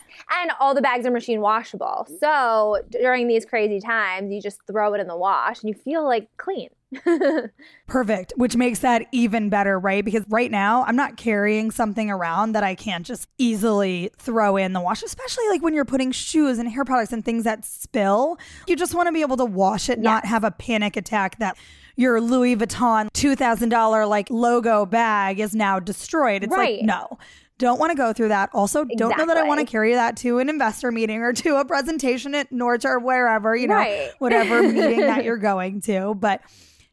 And 0.41 0.51
all 0.59 0.73
the 0.75 0.81
bags 0.81 1.05
are 1.05 1.11
machine 1.11 1.41
washable. 1.41 2.05
Mm-hmm. 2.07 2.15
So 2.19 2.79
during 2.89 3.27
these 3.27 3.45
crazy 3.45 3.79
times, 3.79 4.31
you 4.31 4.41
just 4.41 4.59
throw 4.67 4.93
it 4.93 4.99
in 5.01 5.07
the 5.07 5.17
wash 5.17 5.61
and 5.61 5.69
you 5.69 5.73
feel 5.75 6.05
like 6.05 6.27
clean. 6.37 6.69
Perfect, 7.87 8.33
which 8.37 8.55
makes 8.55 8.79
that 8.79 9.07
even 9.11 9.49
better, 9.49 9.77
right? 9.79 10.03
Because 10.03 10.23
right 10.29 10.49
now 10.51 10.83
I'm 10.83 10.95
not 10.95 11.17
carrying 11.17 11.71
something 11.71 12.09
around 12.09 12.53
that 12.53 12.63
I 12.63 12.75
can't 12.75 13.05
just 13.05 13.27
easily 13.37 14.09
throw 14.17 14.57
in 14.57 14.73
the 14.73 14.81
wash, 14.81 15.03
especially 15.03 15.47
like 15.49 15.61
when 15.61 15.73
you're 15.73 15.85
putting 15.85 16.11
shoes 16.11 16.59
and 16.59 16.69
hair 16.69 16.85
products 16.85 17.11
and 17.11 17.23
things 17.25 17.43
that 17.43 17.65
spill. 17.65 18.37
You 18.67 18.75
just 18.75 18.95
want 18.95 19.07
to 19.07 19.11
be 19.13 19.21
able 19.21 19.37
to 19.37 19.45
wash 19.45 19.89
it, 19.89 19.99
not 19.99 20.25
have 20.25 20.43
a 20.43 20.51
panic 20.51 20.95
attack 20.97 21.39
that 21.39 21.57
your 21.97 22.21
Louis 22.21 22.55
Vuitton 22.55 23.09
$2,000 23.13 24.07
like 24.07 24.29
logo 24.29 24.85
bag 24.85 25.39
is 25.39 25.55
now 25.55 25.79
destroyed. 25.79 26.43
It's 26.43 26.53
Right. 26.53 26.77
like, 26.77 26.85
no. 26.85 27.17
Don't 27.59 27.79
want 27.79 27.91
to 27.91 27.97
go 27.97 28.13
through 28.13 28.27
that. 28.27 28.49
Also, 28.53 28.85
don't 28.97 29.17
know 29.17 29.25
that 29.25 29.37
I 29.37 29.43
want 29.43 29.59
to 29.59 29.65
carry 29.65 29.93
that 29.93 30.15
to 30.17 30.37
an 30.39 30.47
investor 30.49 30.91
meeting 30.91 31.21
or 31.21 31.33
to 31.33 31.55
a 31.57 31.65
presentation 31.65 32.35
at 32.35 32.51
Norch 32.51 32.85
or 32.85 32.99
wherever, 32.99 33.55
you 33.55 33.67
know, 33.67 33.75
Right. 33.75 34.11
whatever 34.19 34.61
meeting 34.61 34.99
that 35.01 35.23
you're 35.23 35.37
going 35.37 35.81
to. 35.81 36.13
But 36.13 36.41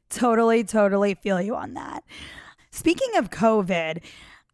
totally, 0.08 0.64
totally 0.64 1.14
feel 1.14 1.40
you 1.40 1.54
on 1.54 1.74
that. 1.74 2.02
Speaking 2.70 3.10
of 3.16 3.30
COVID, 3.30 4.02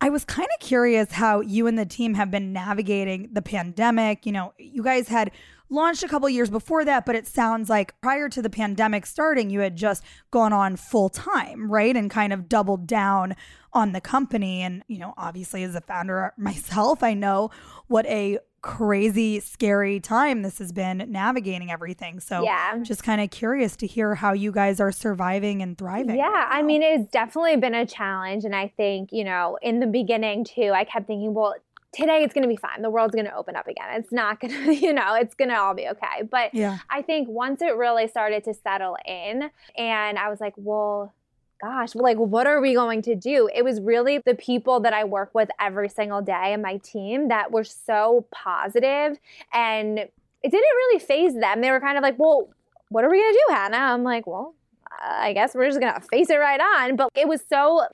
I 0.01 0.09
was 0.11 0.25
kind 0.25 0.49
of 0.59 0.67
curious 0.67 1.13
how 1.13 1.41
you 1.43 1.67
and 1.67 1.79
the 1.79 1.87
team 1.87 2.15
have 2.15 2.31
been 2.31 2.53
navigating 2.53 3.29
the 3.33 3.43
pandemic. 3.43 4.27
You 4.27 4.33
know, 4.33 4.53
you 4.59 4.83
guys 4.83 5.09
had 5.09 5.31
launched 5.71 6.03
a 6.03 6.09
couple 6.09 6.29
years 6.29 6.51
before 6.51 6.85
that, 6.85 7.07
but 7.07 7.15
it 7.15 7.27
sounds 7.27 7.71
like 7.71 7.99
prior 8.01 8.29
to 8.29 8.43
the 8.43 8.51
pandemic 8.51 9.07
starting, 9.07 9.49
you 9.51 9.61
had 9.61 9.77
just 9.77 10.05
gone 10.31 10.53
on 10.53 10.77
full 10.77 11.09
time, 11.09 11.71
right? 11.71 11.97
And 11.97 12.11
kind 12.11 12.33
of 12.33 12.49
doubled 12.49 12.87
down 12.87 13.37
on 13.73 13.93
the 13.93 14.01
company. 14.01 14.63
And, 14.63 14.83
you 14.89 14.99
know, 14.99 15.15
obviously 15.17 15.63
as 15.63 15.75
a 15.75 15.81
founder 15.81 16.33
myself, 16.39 17.03
I 17.03 17.15
know 17.15 17.51
what 17.87 18.05
a 18.07 18.39
crazy, 18.63 19.41
scary 19.41 19.99
time 20.01 20.43
this 20.43 20.59
has 20.59 20.71
been 20.71 21.07
navigating 21.09 21.71
everything. 21.71 22.21
So, 22.21 22.43
Yeah. 22.43 22.79
just 22.83 23.03
kind 23.03 23.21
of 23.23 23.31
curious 23.31 23.75
to 23.77 23.87
hear 23.87 24.15
how 24.17 24.35
you 24.35 24.53
guys 24.53 24.81
are 24.81 24.93
surviving 24.93 25.63
and 25.63 25.79
thriving. 25.79 26.17
Yeah, 26.17 26.27
right 26.29 26.49
I 26.51 26.63
mean, 26.63 26.83
it's 26.83 27.11
definitely 27.11 27.57
been 27.57 27.75
a 27.75 27.87
challenge. 27.87 28.45
And 28.45 28.55
I 28.55 28.69
think, 28.77 29.11
you 29.13 29.25
know, 29.25 29.57
in 29.63 29.81
the 29.81 29.87
beginning 29.87 30.45
too, 30.45 30.73
I 30.75 30.85
kept 30.85 31.07
thinking, 31.07 31.33
well, 31.33 31.55
today 31.93 32.23
it's 32.23 32.35
going 32.35 32.43
to 32.43 32.49
be 32.49 32.57
fine. 32.57 32.83
The 32.83 32.91
world's 32.91 33.15
going 33.15 33.27
to 33.27 33.35
open 33.35 33.57
up 33.57 33.67
again. 33.67 33.87
It's 33.93 34.13
not 34.13 34.41
going 34.41 34.53
to, 34.65 34.75
you 34.75 34.93
know, 34.93 35.15
it's 35.15 35.35
going 35.35 35.51
to 35.51 35.59
all 35.59 35.75
be 35.75 35.89
okay. 35.89 36.23
But 36.31 36.55
yeah. 36.55 36.79
I 36.89 37.03
think 37.03 37.29
once 37.29 37.63
it 37.63 37.77
really 37.77 38.09
started 38.09 38.45
to 38.45 38.55
settle 38.55 38.97
in, 39.07 39.51
and 39.77 40.19
I 40.19 40.29
was 40.29 40.41
like, 40.41 40.55
well, 40.57 41.13
gosh, 41.61 41.95
like, 41.95 42.17
what 42.17 42.47
are 42.47 42.61
we 42.61 42.75
going 42.75 43.03
to 43.03 43.15
do? 43.15 43.49
It 43.55 43.65
was 43.65 43.81
really 43.81 44.19
the 44.19 44.35
people 44.35 44.81
that 44.81 44.95
I 44.95 45.05
work 45.05 45.31
with 45.35 45.51
every 45.61 45.89
single 45.89 46.23
day 46.23 46.53
and 46.53 46.63
my 46.63 46.79
team 46.79 47.29
that 47.29 47.53
were 47.53 47.65
so 47.65 48.27
positive 48.31 49.19
and 49.53 49.99
it 49.99 50.51
didn't 50.51 50.63
really 50.63 50.99
phase 50.99 51.35
them. 51.35 51.61
They 51.61 51.71
were 51.71 51.81
kind 51.81 51.99
of 51.99 52.03
like, 52.03 52.19
well, 52.19 52.49
what 52.89 53.05
are 53.05 53.11
we 53.11 53.19
going 53.19 53.33
to 53.33 53.45
do, 53.49 53.55
Hannah? 53.55 53.77
I'm 53.77 54.03
like, 54.05 54.27
well, 54.27 54.55
I 55.03 55.33
guess 55.33 55.55
we're 55.55 55.67
just 55.67 55.81
going 55.81 55.93
to 55.93 56.01
face 56.01 56.31
it 56.31 56.37
right 56.37 56.61
on. 56.61 56.97
But 56.97 57.11
it 57.15 57.29
was 57.29 57.43
so 57.49 57.87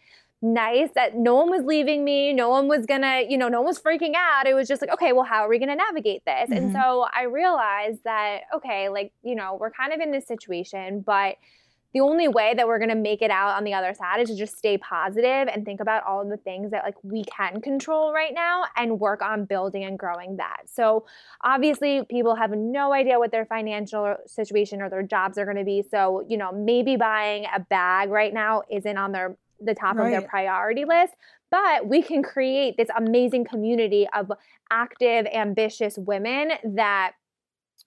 nice 0.42 0.90
that 0.94 1.16
no 1.16 1.34
one 1.34 1.50
was 1.50 1.62
leaving 1.64 2.04
me. 2.04 2.32
No 2.32 2.48
one 2.50 2.68
was 2.68 2.86
gonna, 2.86 3.22
you 3.28 3.38
know, 3.38 3.48
no 3.48 3.60
one 3.62 3.66
was 3.66 3.80
freaking 3.80 4.14
out. 4.14 4.46
It 4.46 4.54
was 4.54 4.68
just 4.68 4.82
like, 4.82 4.92
okay, 4.92 5.12
well, 5.12 5.24
how 5.24 5.40
are 5.42 5.48
we 5.48 5.58
gonna 5.58 5.76
navigate 5.76 6.24
this? 6.26 6.50
And 6.52 6.70
Mhm. 6.70 6.72
so 6.72 7.06
I 7.14 7.22
realized 7.24 8.04
that, 8.04 8.42
okay, 8.54 8.88
like, 8.88 9.12
you 9.22 9.34
know, 9.34 9.56
we're 9.58 9.70
kind 9.70 9.92
of 9.92 10.00
in 10.00 10.12
this 10.12 10.26
situation, 10.26 11.00
but 11.00 11.36
the 11.94 12.00
only 12.00 12.28
way 12.28 12.52
that 12.54 12.66
we're 12.66 12.78
going 12.78 12.90
to 12.90 12.94
make 12.94 13.22
it 13.22 13.30
out 13.30 13.56
on 13.56 13.64
the 13.64 13.72
other 13.72 13.94
side 13.94 14.20
is 14.20 14.28
to 14.28 14.36
just 14.36 14.58
stay 14.58 14.76
positive 14.76 15.48
and 15.48 15.64
think 15.64 15.80
about 15.80 16.02
all 16.04 16.20
of 16.20 16.28
the 16.28 16.36
things 16.36 16.70
that 16.70 16.84
like 16.84 16.96
we 17.02 17.24
can 17.24 17.62
control 17.62 18.12
right 18.12 18.34
now 18.34 18.64
and 18.76 19.00
work 19.00 19.22
on 19.22 19.46
building 19.46 19.82
and 19.84 19.98
growing 19.98 20.36
that. 20.36 20.64
So 20.66 21.06
obviously 21.42 22.02
people 22.10 22.34
have 22.34 22.50
no 22.50 22.92
idea 22.92 23.18
what 23.18 23.30
their 23.30 23.46
financial 23.46 24.16
situation 24.26 24.82
or 24.82 24.90
their 24.90 25.04
jobs 25.04 25.38
are 25.38 25.46
going 25.46 25.56
to 25.56 25.64
be. 25.64 25.82
So, 25.90 26.26
you 26.28 26.36
know, 26.36 26.52
maybe 26.52 26.96
buying 26.96 27.46
a 27.54 27.60
bag 27.60 28.10
right 28.10 28.34
now 28.34 28.62
isn't 28.70 28.98
on 28.98 29.12
their 29.12 29.38
the 29.60 29.74
top 29.74 29.98
of 29.98 30.04
their 30.04 30.22
priority 30.22 30.84
list, 30.84 31.14
but 31.50 31.86
we 31.86 32.02
can 32.02 32.22
create 32.22 32.76
this 32.76 32.88
amazing 32.96 33.44
community 33.44 34.06
of 34.14 34.32
active, 34.70 35.26
ambitious 35.32 35.96
women 35.98 36.52
that 36.64 37.12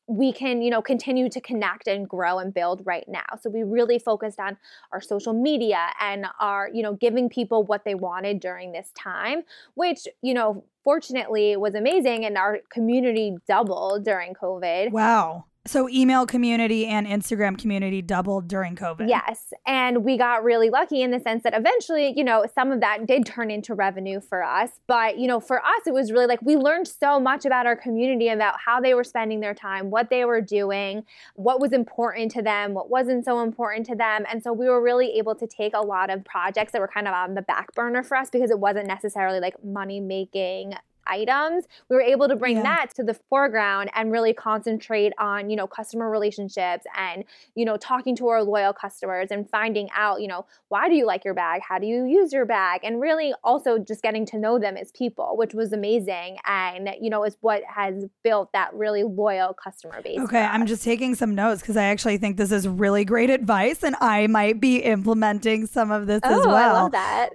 we 0.07 0.33
can 0.33 0.61
you 0.61 0.71
know 0.71 0.81
continue 0.81 1.29
to 1.29 1.39
connect 1.39 1.87
and 1.87 2.09
grow 2.09 2.39
and 2.39 2.53
build 2.53 2.81
right 2.83 3.05
now. 3.07 3.25
So 3.41 3.49
we 3.49 3.63
really 3.63 3.99
focused 3.99 4.39
on 4.39 4.57
our 4.91 5.01
social 5.01 5.33
media 5.33 5.89
and 6.01 6.25
our 6.39 6.69
you 6.73 6.81
know 6.81 6.95
giving 6.95 7.29
people 7.29 7.63
what 7.63 7.85
they 7.85 7.95
wanted 7.95 8.39
during 8.39 8.71
this 8.71 8.91
time 8.97 9.43
which 9.75 10.07
you 10.21 10.33
know 10.33 10.63
fortunately 10.83 11.55
was 11.55 11.75
amazing 11.75 12.25
and 12.25 12.37
our 12.37 12.59
community 12.71 13.35
doubled 13.47 14.03
during 14.03 14.33
covid. 14.33 14.91
Wow. 14.91 15.45
So 15.67 15.89
email 15.89 16.25
community 16.25 16.87
and 16.87 17.05
Instagram 17.05 17.57
community 17.57 18.01
doubled 18.01 18.47
during 18.47 18.75
COVID. 18.75 19.09
Yes. 19.09 19.53
And 19.67 20.05
we 20.05 20.17
got 20.17 20.43
really 20.43 20.69
lucky 20.69 21.01
in 21.01 21.11
the 21.11 21.19
sense 21.19 21.43
that 21.43 21.53
eventually, 21.53 22.13
you 22.15 22.23
know, 22.23 22.45
some 22.55 22.71
of 22.71 22.79
that 22.79 23.05
did 23.05 23.25
turn 23.25 23.51
into 23.51 23.75
revenue 23.75 24.21
for 24.21 24.41
us. 24.41 24.71
But, 24.87 25.19
you 25.19 25.27
know, 25.27 25.39
for 25.39 25.59
us, 25.59 25.81
it 25.85 25.93
was 25.93 26.11
really 26.11 26.27
like 26.27 26.41
we 26.41 26.55
learned 26.55 26.87
so 26.87 27.19
much 27.19 27.45
about 27.45 27.67
our 27.67 27.75
community, 27.75 28.29
about 28.29 28.55
how 28.65 28.79
they 28.79 28.93
were 28.93 29.03
spending 29.03 29.41
their 29.41 29.53
time, 29.53 29.91
what 29.91 30.09
they 30.09 30.23
were 30.23 30.41
doing, 30.41 31.03
what 31.35 31.59
was 31.59 31.73
important 31.73 32.31
to 32.31 32.41
them, 32.41 32.73
what 32.73 32.89
wasn't 32.89 33.25
so 33.25 33.41
important 33.41 33.85
to 33.87 33.95
them. 33.95 34.25
And 34.31 34.41
so 34.41 34.53
we 34.53 34.69
were 34.69 34.81
really 34.81 35.17
able 35.17 35.35
to 35.35 35.45
take 35.45 35.73
a 35.75 35.81
lot 35.81 36.09
of 36.09 36.23
projects 36.23 36.71
that 36.71 36.79
were 36.79 36.87
kind 36.87 37.07
of 37.07 37.13
on 37.13 37.35
the 37.35 37.41
back 37.41 37.75
burner 37.75 38.01
for 38.01 38.15
us 38.15 38.29
because 38.29 38.49
it 38.49 38.59
wasn't 38.59 38.87
necessarily 38.87 39.41
like 39.41 39.61
money 39.63 39.99
making 39.99 40.73
items, 41.09 41.65
we 41.89 41.95
were 41.95 42.01
able 42.01 42.27
to 42.27 42.35
bring 42.35 42.57
Yeah. 42.57 42.63
that 42.63 42.95
to 42.95 43.03
the 43.03 43.13
foreground 43.29 43.89
and 43.95 44.11
really 44.11 44.33
concentrate 44.33 45.13
on, 45.17 45.49
you 45.49 45.55
know, 45.55 45.67
customer 45.67 46.09
relationships 46.09 46.85
and, 46.97 47.23
you 47.55 47.65
know, 47.65 47.77
talking 47.77 48.15
to 48.17 48.27
our 48.27 48.43
loyal 48.43 48.73
customers 48.73 49.29
and 49.31 49.49
finding 49.49 49.89
out, 49.95 50.21
you 50.21 50.27
know, 50.27 50.45
why 50.69 50.87
do 50.87 50.95
you 50.95 51.05
like 51.05 51.25
your 51.25 51.33
bag? 51.33 51.61
How 51.67 51.79
do 51.79 51.87
you 51.87 52.05
use 52.05 52.31
your 52.31 52.45
bag? 52.45 52.81
And 52.83 53.01
really 53.01 53.33
also 53.43 53.79
just 53.79 54.01
getting 54.01 54.25
to 54.27 54.37
know 54.37 54.59
them 54.59 54.77
as 54.77 54.91
people, 54.91 55.35
which 55.37 55.53
was 55.53 55.73
amazing. 55.73 56.37
And, 56.45 56.89
you 57.01 57.09
know, 57.09 57.23
is 57.23 57.37
what 57.41 57.63
has 57.63 58.05
built 58.23 58.51
that 58.53 58.73
really 58.73 59.03
loyal 59.03 59.53
customer 59.53 60.01
base. 60.01 60.19
Okay, 60.19 60.41
I'm 60.43 60.65
just 60.65 60.83
taking 60.83 61.15
some 61.15 61.33
notes 61.35 61.61
because 61.61 61.77
I 61.77 61.85
actually 61.85 62.17
think 62.17 62.37
this 62.37 62.51
is 62.51 62.67
really 62.67 63.03
great 63.05 63.29
advice 63.29 63.83
and 63.83 63.95
I 63.99 64.27
might 64.27 64.59
be 64.59 64.77
implementing 64.77 65.65
some 65.65 65.91
of 65.91 66.05
this 66.07 66.21
as 66.23 66.39
Oh, 66.43 66.47
well. 66.47 66.75
I 66.75 66.81
love 66.81 66.91
that. 66.91 67.29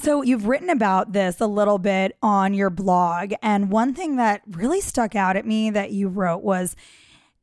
So, 0.02 0.22
you've 0.22 0.46
written 0.46 0.70
about 0.70 1.12
this 1.12 1.40
a 1.40 1.46
little 1.46 1.78
bit 1.78 2.16
on 2.22 2.52
your 2.54 2.70
blog. 2.70 3.05
And 3.42 3.70
one 3.70 3.94
thing 3.94 4.16
that 4.16 4.42
really 4.46 4.80
stuck 4.80 5.14
out 5.14 5.36
at 5.36 5.46
me 5.46 5.70
that 5.70 5.92
you 5.92 6.08
wrote 6.08 6.42
was 6.42 6.76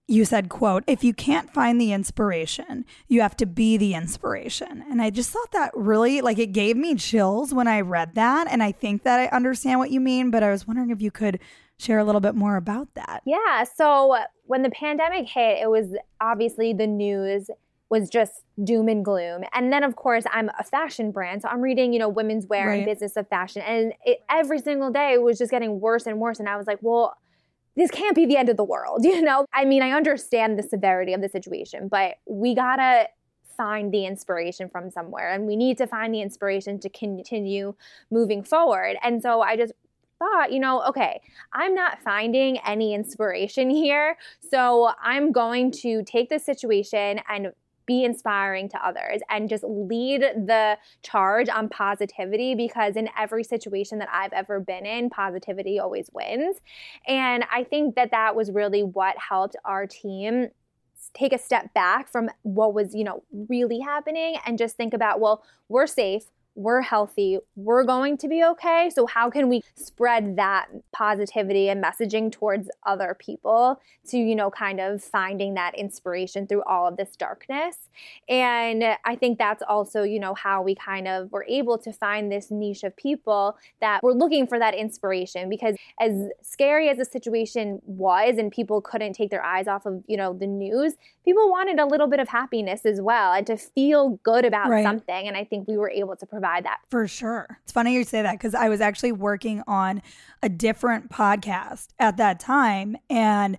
you 0.05 0.25
said, 0.25 0.50
quote, 0.50 0.84
if 0.86 1.03
you 1.03 1.13
can't 1.13 1.53
find 1.53 1.79
the 1.79 1.93
inspiration, 1.93 2.86
you 3.08 3.22
have 3.22 3.38
to 3.38 3.46
be 3.46 3.77
the 3.77 3.93
inspiration. 3.93 4.84
And 4.89 5.01
I 5.01 5.10
just 5.10 5.29
thought 5.29 5.51
that 5.53 5.72
really, 5.74 6.20
like, 6.20 6.38
it 6.38 6.51
gave 6.51 6.75
me 6.75 6.96
chills 6.96 7.53
when 7.53 7.70
I 7.70 7.79
read 7.79 8.15
that. 8.15 8.48
And 8.51 8.62
I 8.62 8.74
think 8.74 9.03
that 9.03 9.20
I 9.20 9.27
understand 9.27 9.79
what 9.79 9.91
you 9.91 10.01
mean, 10.01 10.29
but 10.29 10.43
I 10.43 10.51
was 10.51 10.67
wondering 10.67 10.89
if 10.89 11.01
you 11.01 11.10
could 11.10 11.39
share 11.77 12.00
a 12.00 12.03
little 12.03 12.22
bit 12.22 12.36
more 12.36 12.58
about 12.58 12.93
that. 12.96 13.22
Yeah. 13.25 13.63
So 13.63 14.17
when 14.46 14.62
the 14.62 14.70
pandemic 14.72 15.27
hit, 15.29 15.60
it 15.62 15.70
was 15.70 15.96
obviously 16.20 16.74
the 16.74 16.88
news 16.88 17.50
was 17.90 18.10
just 18.10 18.44
doom 18.63 18.88
and 18.88 19.06
gloom. 19.06 19.44
And 19.54 19.72
then, 19.72 19.84
of 19.84 19.96
course, 19.96 20.24
I'm 20.32 20.50
a 20.58 20.63
fashion 20.63 21.12
brand. 21.12 21.42
So 21.42 21.50
I'm 21.50 21.62
reading, 21.62 21.94
you 21.94 22.00
know, 22.00 22.10
women's 22.10 22.48
wear 22.48 22.72
and 22.72 22.86
business 22.86 23.16
of 23.16 23.28
fashion. 23.28 23.62
And 23.62 23.94
it, 24.04 24.20
every 24.30 24.60
single 24.60 24.92
day 24.92 25.13
it 25.13 25.22
was 25.22 25.38
just 25.38 25.52
getting 25.52 25.80
worse 25.80 26.08
and 26.08 26.20
worse. 26.20 26.40
And 26.40 26.50
I 26.50 26.58
was 26.58 26.66
like, 26.66 26.80
well, 26.82 27.16
this 27.75 27.92
can't 27.92 28.16
be 28.16 28.25
the 28.25 28.38
end 28.38 28.50
of 28.50 28.58
the 28.58 28.63
world, 28.63 29.02
you 29.04 29.22
know? 29.22 29.46
I 29.54 29.66
mean, 29.66 29.84
I 29.84 29.92
understand 29.92 30.58
the 30.58 30.63
severity 30.63 31.13
of 31.13 31.22
the 31.22 31.30
situation, 31.30 31.88
but 31.88 32.16
we 32.28 32.56
gotta 32.56 33.08
find 33.56 33.94
the 33.94 34.06
inspiration 34.06 34.70
from 34.70 34.90
somewhere. 34.90 35.32
And 35.32 35.46
we 35.46 35.56
need 35.56 35.78
to 35.78 35.88
find 35.88 36.13
the 36.13 36.22
inspiration 36.22 36.80
to 36.80 36.90
continue 36.90 37.75
moving 38.10 38.44
forward. 38.44 38.98
And 39.04 39.22
so 39.22 39.42
I 39.42 39.56
just 39.56 39.74
thought, 40.20 40.52
you 40.52 40.60
know, 40.60 40.84
okay, 40.88 41.22
I'm 41.54 41.75
not 41.75 42.02
finding 42.02 42.58
any 42.60 42.94
inspiration 42.94 43.70
here. 43.84 44.18
So 44.50 44.92
I'm 45.02 45.32
going 45.32 45.72
to 45.84 46.04
take 46.04 46.30
this 46.30 46.46
situation 46.46 47.20
and 47.30 47.52
be 47.86 48.04
inspiring 48.04 48.70
to 48.70 48.86
others 48.86 49.22
and 49.30 49.50
just 49.50 49.63
lead 49.63 50.22
the 50.22 50.78
charge 51.02 51.50
on 51.50 51.70
positivity 51.70 52.56
because 52.56 52.96
in 52.96 53.10
every 53.18 53.44
situation 53.44 54.00
that 54.00 54.10
I've 54.12 54.34
ever 54.34 54.60
been 54.60 54.86
in, 54.86 55.10
positivity 55.10 55.80
always 55.80 56.10
wins. 56.13 56.58
And 57.08 57.46
I 57.52 57.63
think 57.63 57.96
that 57.96 58.12
that 58.12 58.36
was 58.36 58.52
really 58.52 58.84
what 58.84 59.18
helped 59.18 59.56
our 59.66 59.88
team 59.88 60.50
take 61.13 61.34
a 61.34 61.38
step 61.38 61.74
back 61.74 62.12
from 62.12 62.30
what 62.42 62.74
was, 62.74 62.96
you 62.96 63.04
know, 63.04 63.24
really 63.50 63.80
happening 63.80 64.36
and 64.46 64.58
just 64.58 64.75
think 64.75 64.94
about, 64.94 65.20
well, 65.20 65.44
we're 65.70 65.88
safe, 65.88 66.24
we're 66.55 66.81
healthy, 66.81 67.39
we're 67.55 67.83
going 67.83 68.17
to 68.17 68.27
be 68.27 68.43
okay. 68.43 68.89
So, 68.93 69.05
how 69.07 69.29
can 69.29 69.50
we 69.50 69.62
spread 69.75 70.36
that 70.38 70.67
positivity 70.91 71.69
and 71.69 71.83
messaging 71.83 72.31
towards 72.31 72.69
other 72.86 73.15
people 73.17 73.79
to, 74.10 74.17
you 74.17 74.36
know, 74.36 74.51
kind 74.51 74.79
of 74.79 75.03
finding 75.03 75.55
that 75.55 75.75
inspiration 75.75 76.45
through 76.48 76.63
all 76.63 76.88
of 76.88 76.98
this 76.98 77.15
darkness? 77.15 77.89
And 78.29 78.83
I 79.05 79.15
think 79.15 79.38
that's 79.38 79.63
also, 79.67 80.03
you 80.03 80.19
know, 80.19 80.33
how 80.33 80.62
we 80.62 80.75
kind 80.75 81.07
of 81.07 81.31
were 81.31 81.45
able 81.48 81.77
to 81.79 81.91
find 81.91 82.31
this 82.31 82.51
niche 82.51 82.83
of 82.83 82.95
people 82.95 83.57
that 83.81 84.01
were 84.03 84.13
looking 84.13 84.48
for 84.48 84.60
that 84.60 84.74
inspiration 84.75 85.50
because 85.50 85.75
as 86.00 86.29
scary 86.41 86.89
as 86.89 86.98
the 86.98 87.05
situation 87.05 87.81
was 87.86 88.38
and 88.38 88.51
people 88.51 88.81
couldn't 88.81 89.13
take 89.13 89.29
their 89.29 89.43
eyes 89.43 89.67
off 89.67 89.86
of, 89.86 90.03
you 90.07 90.17
know, 90.17 90.33
the 90.33 90.48
news, 90.48 90.93
people 91.25 91.50
wanted 91.50 91.79
a 91.79 91.86
little 91.86 92.07
bit 92.07 92.19
of 92.19 92.27
happiness 92.29 92.86
as 92.86 93.01
well 93.01 93.33
and 93.33 93.48
to 93.48 93.57
feel 93.57 94.19
good 94.24 94.45
about 94.45 94.69
Right. 94.69 94.83
something. 94.83 95.27
And 95.27 95.36
I 95.36 95.43
think 95.43 95.67
we 95.67 95.77
were 95.77 95.89
able 95.89 96.15
to 96.15 96.25
provide 96.25 96.42
that. 96.43 96.81
For 96.89 97.07
sure. 97.07 97.59
It's 97.63 97.71
funny 97.71 97.93
you 97.93 98.03
say 98.03 98.21
that 98.21 98.33
because 98.33 98.55
I 98.55 98.69
was 98.69 98.81
actually 98.81 99.12
working 99.12 99.63
on 99.67 100.01
a 100.41 100.50
different 100.50 101.09
podcast 101.09 101.88
at 102.00 102.17
that 102.17 102.39
time. 102.39 102.97
And 103.09 103.57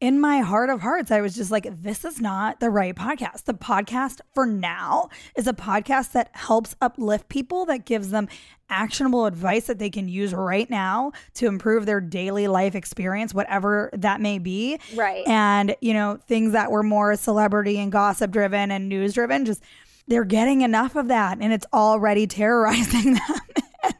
in 0.00 0.18
my 0.18 0.38
heart 0.38 0.70
of 0.70 0.80
hearts, 0.80 1.10
I 1.10 1.20
was 1.20 1.34
just 1.34 1.50
like, 1.50 1.66
this 1.82 2.06
is 2.06 2.22
not 2.22 2.58
the 2.58 2.70
right 2.70 2.94
podcast. 2.94 3.44
The 3.44 3.52
podcast 3.52 4.20
for 4.34 4.46
now 4.46 5.10
is 5.36 5.46
a 5.46 5.52
podcast 5.52 6.12
that 6.12 6.30
helps 6.32 6.74
uplift 6.80 7.28
people, 7.28 7.66
that 7.66 7.84
gives 7.84 8.08
them 8.08 8.26
actionable 8.70 9.26
advice 9.26 9.66
that 9.66 9.78
they 9.78 9.90
can 9.90 10.08
use 10.08 10.32
right 10.32 10.70
now 10.70 11.12
to 11.34 11.48
improve 11.48 11.84
their 11.84 12.00
daily 12.00 12.48
life 12.48 12.74
experience, 12.74 13.34
whatever 13.34 13.90
that 13.92 14.22
may 14.22 14.38
be. 14.38 14.78
Right. 14.94 15.26
And, 15.28 15.76
you 15.82 15.92
know, 15.92 16.18
things 16.26 16.52
that 16.52 16.70
were 16.70 16.82
more 16.82 17.14
celebrity 17.16 17.78
and 17.78 17.92
gossip 17.92 18.30
driven 18.30 18.70
and 18.70 18.88
news 18.88 19.12
driven, 19.12 19.44
just 19.44 19.62
they're 20.10 20.24
getting 20.24 20.60
enough 20.60 20.96
of 20.96 21.08
that 21.08 21.38
and 21.40 21.52
it's 21.52 21.66
already 21.72 22.26
terrorizing 22.26 23.14
them. 23.84 23.92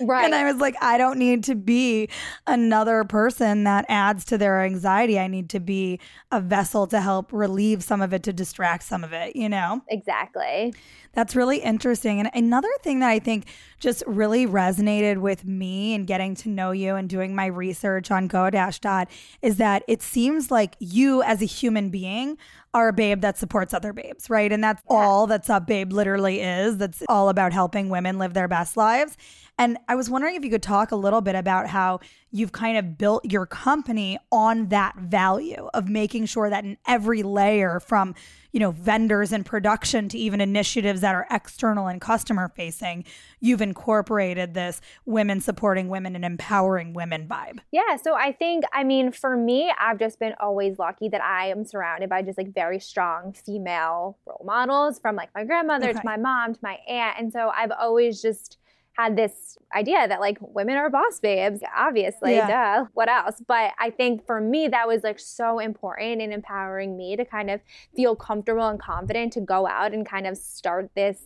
Right. 0.00 0.24
And 0.24 0.34
I 0.34 0.50
was 0.50 0.60
like, 0.60 0.74
I 0.82 0.98
don't 0.98 1.18
need 1.18 1.44
to 1.44 1.54
be 1.54 2.08
another 2.46 3.04
person 3.04 3.64
that 3.64 3.86
adds 3.88 4.24
to 4.26 4.38
their 4.38 4.62
anxiety. 4.62 5.18
I 5.18 5.28
need 5.28 5.48
to 5.50 5.60
be 5.60 6.00
a 6.30 6.40
vessel 6.40 6.86
to 6.88 7.00
help 7.00 7.32
relieve 7.32 7.82
some 7.82 8.02
of 8.02 8.12
it, 8.12 8.22
to 8.24 8.32
distract 8.32 8.82
some 8.82 9.04
of 9.04 9.12
it, 9.12 9.36
you 9.36 9.48
know? 9.48 9.82
exactly. 9.88 10.74
That's 11.14 11.36
really 11.36 11.58
interesting. 11.58 12.18
And 12.18 12.28
another 12.34 12.70
thing 12.82 13.00
that 13.00 13.08
I 13.08 13.18
think 13.18 13.46
just 13.78 14.02
really 14.06 14.46
resonated 14.46 15.18
with 15.18 15.44
me 15.44 15.94
in 15.94 16.04
getting 16.04 16.34
to 16.36 16.48
know 16.48 16.72
you 16.72 16.96
and 16.96 17.08
doing 17.08 17.34
my 17.34 17.46
research 17.46 18.10
on 18.10 18.28
GoDash 18.28 18.80
Dot 18.80 19.08
is 19.40 19.56
that 19.58 19.84
it 19.86 20.02
seems 20.02 20.50
like 20.50 20.76
you 20.80 21.22
as 21.22 21.40
a 21.40 21.46
human 21.46 21.90
being 21.90 22.36
are 22.74 22.88
a 22.88 22.92
babe 22.92 23.20
that 23.20 23.38
supports 23.38 23.72
other 23.72 23.92
babes, 23.92 24.28
right? 24.28 24.50
And 24.50 24.62
that's 24.62 24.82
all 24.88 25.28
that's 25.28 25.46
Sup 25.46 25.66
Babe 25.66 25.92
literally 25.92 26.40
is. 26.40 26.78
That's 26.78 27.04
all 27.08 27.28
about 27.28 27.52
helping 27.52 27.88
women 27.88 28.18
live 28.18 28.34
their 28.34 28.48
best 28.48 28.76
lives. 28.76 29.16
And 29.56 29.78
I 29.88 29.94
was 29.94 30.10
wondering 30.10 30.34
if 30.34 30.44
you 30.44 30.50
could 30.50 30.62
talk 30.62 30.90
a 30.90 30.96
little 30.96 31.20
bit 31.20 31.36
about 31.36 31.68
how 31.68 32.00
you've 32.32 32.50
kind 32.50 32.76
of 32.76 32.98
built 32.98 33.24
your 33.24 33.46
company 33.46 34.18
on 34.32 34.68
that 34.68 34.96
value 34.96 35.68
of 35.72 35.88
making 35.88 36.26
sure 36.26 36.50
that 36.50 36.64
in 36.64 36.76
every 36.88 37.22
layer 37.22 37.78
from, 37.78 38.16
you 38.50 38.58
know, 38.58 38.72
vendors 38.72 39.32
and 39.32 39.46
production 39.46 40.08
to 40.08 40.18
even 40.18 40.40
initiatives 40.40 41.02
that 41.02 41.14
are 41.14 41.28
external 41.30 41.86
and 41.86 42.00
customer 42.00 42.48
facing, 42.56 43.04
you've 43.38 43.62
incorporated 43.62 44.54
this 44.54 44.80
women 45.06 45.40
supporting 45.40 45.88
women 45.88 46.16
and 46.16 46.24
empowering 46.24 46.92
women 46.92 47.28
vibe. 47.28 47.60
Yeah, 47.70 47.94
so 47.94 48.14
I 48.14 48.32
think, 48.32 48.64
I 48.72 48.82
mean, 48.82 49.12
for 49.12 49.36
me, 49.36 49.72
I've 49.78 50.00
just 50.00 50.18
been 50.18 50.34
always 50.40 50.80
lucky 50.80 51.08
that 51.10 51.22
I 51.22 51.46
am 51.50 51.64
surrounded 51.64 52.10
by 52.10 52.22
just 52.22 52.38
like 52.38 52.52
very 52.52 52.80
strong 52.80 53.32
female 53.32 54.18
role 54.26 54.42
models 54.44 54.98
from 54.98 55.14
like 55.14 55.30
my 55.32 55.44
grandmother 55.44 55.90
Okay. 55.90 56.00
to 56.00 56.04
my 56.04 56.16
mom 56.16 56.54
to 56.54 56.60
my 56.60 56.78
aunt. 56.88 57.20
And 57.20 57.32
so 57.32 57.52
I've 57.54 57.70
always 57.70 58.20
just 58.20 58.58
had 58.96 59.16
this 59.16 59.58
idea 59.74 60.06
that 60.06 60.20
like 60.20 60.38
women 60.40 60.76
are 60.76 60.88
boss 60.88 61.18
babes, 61.20 61.60
obviously, 61.76 62.34
Yeah. 62.34 62.46
duh, 62.46 62.84
what 62.94 63.08
else? 63.08 63.42
But 63.46 63.72
I 63.78 63.90
think 63.90 64.24
for 64.24 64.40
me, 64.40 64.68
that 64.68 64.86
was 64.86 65.02
like 65.02 65.18
so 65.18 65.58
important 65.58 66.22
in 66.22 66.32
empowering 66.32 66.96
me 66.96 67.16
to 67.16 67.24
kind 67.24 67.50
of 67.50 67.60
feel 67.96 68.14
comfortable 68.16 68.68
and 68.68 68.80
confident 68.80 69.32
to 69.34 69.40
go 69.40 69.66
out 69.66 69.92
and 69.92 70.06
kind 70.06 70.26
of 70.26 70.36
start 70.36 70.90
this 70.94 71.18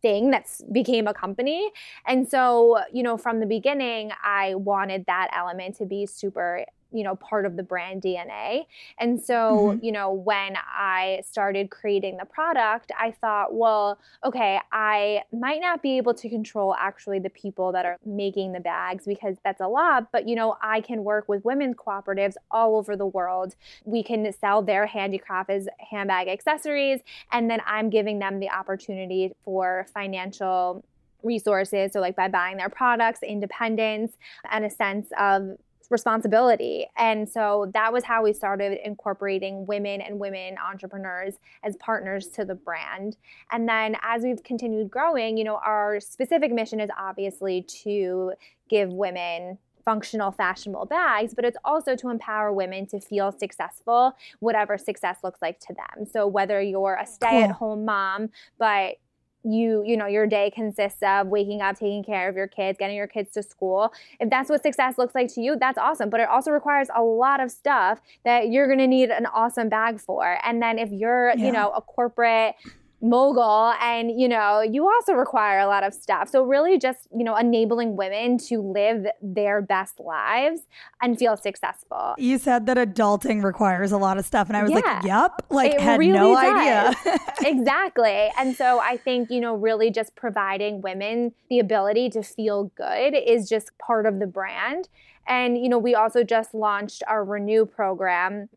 thing 0.00 0.30
that's 0.30 0.62
became 0.70 1.08
a 1.08 1.14
company 1.14 1.70
and 2.06 2.28
so, 2.28 2.78
you 2.92 3.02
know, 3.02 3.16
from 3.16 3.40
the 3.40 3.46
beginning, 3.46 4.12
I 4.24 4.54
wanted 4.54 5.06
that 5.06 5.28
element 5.32 5.74
to 5.78 5.86
be 5.86 6.06
super, 6.06 6.64
you 6.92 7.04
know, 7.04 7.16
part 7.16 7.44
of 7.44 7.56
the 7.56 7.62
brand 7.62 8.02
DNA. 8.02 8.66
And 8.98 9.20
so, 9.20 9.34
mm-hmm. 9.74 9.84
you 9.84 9.92
know, 9.92 10.10
when 10.10 10.56
I 10.56 11.22
started 11.26 11.70
creating 11.70 12.16
the 12.16 12.24
product, 12.24 12.92
I 12.98 13.10
thought, 13.10 13.54
well, 13.54 13.98
okay, 14.24 14.60
I 14.72 15.22
might 15.32 15.60
not 15.60 15.82
be 15.82 15.98
able 15.98 16.14
to 16.14 16.28
control 16.28 16.74
actually 16.78 17.18
the 17.18 17.30
people 17.30 17.72
that 17.72 17.84
are 17.84 17.98
making 18.06 18.52
the 18.52 18.60
bags 18.60 19.04
because 19.04 19.36
that's 19.44 19.60
a 19.60 19.68
lot, 19.68 20.10
but, 20.12 20.28
you 20.28 20.34
know, 20.34 20.56
I 20.62 20.80
can 20.80 21.04
work 21.04 21.28
with 21.28 21.44
women's 21.44 21.76
cooperatives 21.76 22.34
all 22.50 22.76
over 22.76 22.96
the 22.96 23.06
world. 23.06 23.54
We 23.84 24.02
can 24.02 24.30
sell 24.32 24.62
their 24.62 24.86
handicraft 24.86 25.50
as 25.50 25.68
handbag 25.90 26.28
accessories, 26.28 27.00
and 27.32 27.50
then 27.50 27.60
I'm 27.66 27.90
giving 27.90 28.18
them 28.18 28.40
the 28.40 28.50
opportunity 28.50 29.32
for 29.44 29.86
financial 29.92 30.84
resources. 31.22 31.92
So, 31.92 32.00
like 32.00 32.16
by 32.16 32.28
buying 32.28 32.56
their 32.56 32.68
products, 32.68 33.22
independence, 33.22 34.12
and 34.50 34.64
a 34.64 34.70
sense 34.70 35.08
of 35.18 35.58
responsibility. 35.90 36.86
And 36.96 37.28
so 37.28 37.70
that 37.74 37.92
was 37.92 38.04
how 38.04 38.22
we 38.22 38.32
started 38.32 38.78
incorporating 38.84 39.66
women 39.66 40.00
and 40.00 40.18
women 40.18 40.56
entrepreneurs 40.58 41.34
as 41.62 41.76
partners 41.76 42.28
to 42.28 42.44
the 42.44 42.54
brand. 42.54 43.16
And 43.50 43.68
then 43.68 43.96
as 44.02 44.22
we've 44.22 44.42
continued 44.42 44.90
growing, 44.90 45.36
you 45.36 45.44
know, 45.44 45.60
our 45.64 46.00
specific 46.00 46.52
mission 46.52 46.80
is 46.80 46.90
obviously 46.98 47.62
to 47.84 48.32
give 48.68 48.92
women 48.92 49.58
functional 49.84 50.30
fashionable 50.30 50.84
bags 50.84 51.32
but 51.34 51.46
it's 51.46 51.56
also 51.64 51.96
to 51.96 52.10
empower 52.10 52.52
women 52.52 52.84
to 52.84 53.00
feel 53.00 53.32
successful 53.32 54.14
whatever 54.40 54.76
success 54.76 55.16
looks 55.24 55.40
like 55.40 55.58
to 55.60 55.72
them 55.72 56.04
so 56.04 56.26
whether 56.26 56.60
you're 56.60 56.98
a 57.00 57.06
stay 57.06 57.42
at 57.42 57.50
home 57.50 57.86
mom 57.86 58.28
but 58.58 58.96
you 59.44 59.82
you 59.86 59.96
know 59.96 60.06
your 60.06 60.26
day 60.26 60.50
consists 60.50 61.02
of 61.02 61.28
waking 61.28 61.60
up 61.60 61.78
taking 61.78 62.02
care 62.02 62.28
of 62.28 62.36
your 62.36 62.48
kids 62.48 62.76
getting 62.78 62.96
your 62.96 63.06
kids 63.06 63.30
to 63.30 63.42
school 63.42 63.92
if 64.18 64.28
that's 64.30 64.50
what 64.50 64.62
success 64.62 64.98
looks 64.98 65.14
like 65.14 65.32
to 65.32 65.40
you 65.40 65.56
that's 65.56 65.78
awesome 65.78 66.10
but 66.10 66.20
it 66.20 66.28
also 66.28 66.50
requires 66.50 66.88
a 66.96 67.02
lot 67.02 67.40
of 67.40 67.50
stuff 67.50 68.00
that 68.24 68.48
you're 68.48 68.66
going 68.66 68.78
to 68.78 68.86
need 68.86 69.10
an 69.10 69.26
awesome 69.26 69.68
bag 69.68 70.00
for 70.00 70.38
and 70.44 70.60
then 70.60 70.78
if 70.78 70.90
you're 70.90 71.28
yeah. 71.36 71.46
you 71.46 71.52
know 71.52 71.70
a 71.70 71.80
corporate 71.80 72.54
mogul 73.00 73.72
and 73.80 74.20
you 74.20 74.28
know 74.28 74.60
you 74.60 74.84
also 74.86 75.12
require 75.12 75.60
a 75.60 75.66
lot 75.66 75.84
of 75.84 75.94
stuff. 75.94 76.28
So 76.28 76.42
really 76.42 76.78
just 76.78 77.08
you 77.16 77.24
know 77.24 77.36
enabling 77.36 77.96
women 77.96 78.38
to 78.48 78.60
live 78.60 79.06
their 79.22 79.62
best 79.62 80.00
lives 80.00 80.62
and 81.00 81.18
feel 81.18 81.36
successful. 81.36 82.14
You 82.18 82.38
said 82.38 82.66
that 82.66 82.76
adulting 82.76 83.44
requires 83.44 83.92
a 83.92 83.98
lot 83.98 84.18
of 84.18 84.24
stuff 84.24 84.48
and 84.48 84.56
i 84.56 84.62
was 84.62 84.72
yeah, 84.72 84.78
like 84.78 85.04
yep 85.04 85.42
like 85.50 85.72
it 85.74 85.80
had 85.80 85.98
really 85.98 86.12
no 86.12 86.34
does. 86.34 86.54
idea. 86.54 87.18
Exactly. 87.44 88.30
And 88.38 88.56
so 88.56 88.80
i 88.80 88.96
think 88.96 89.30
you 89.30 89.40
know 89.40 89.54
really 89.54 89.90
just 89.90 90.16
providing 90.16 90.80
women 90.80 91.32
the 91.48 91.58
ability 91.60 92.10
to 92.10 92.22
feel 92.22 92.72
good 92.76 93.14
is 93.14 93.48
just 93.48 93.76
part 93.78 94.06
of 94.06 94.18
the 94.18 94.26
brand. 94.26 94.88
And 95.26 95.58
you 95.58 95.68
know 95.68 95.78
we 95.78 95.94
also 95.94 96.24
just 96.24 96.54
launched 96.54 97.02
our 97.06 97.24
renew 97.24 97.64
program 97.64 98.48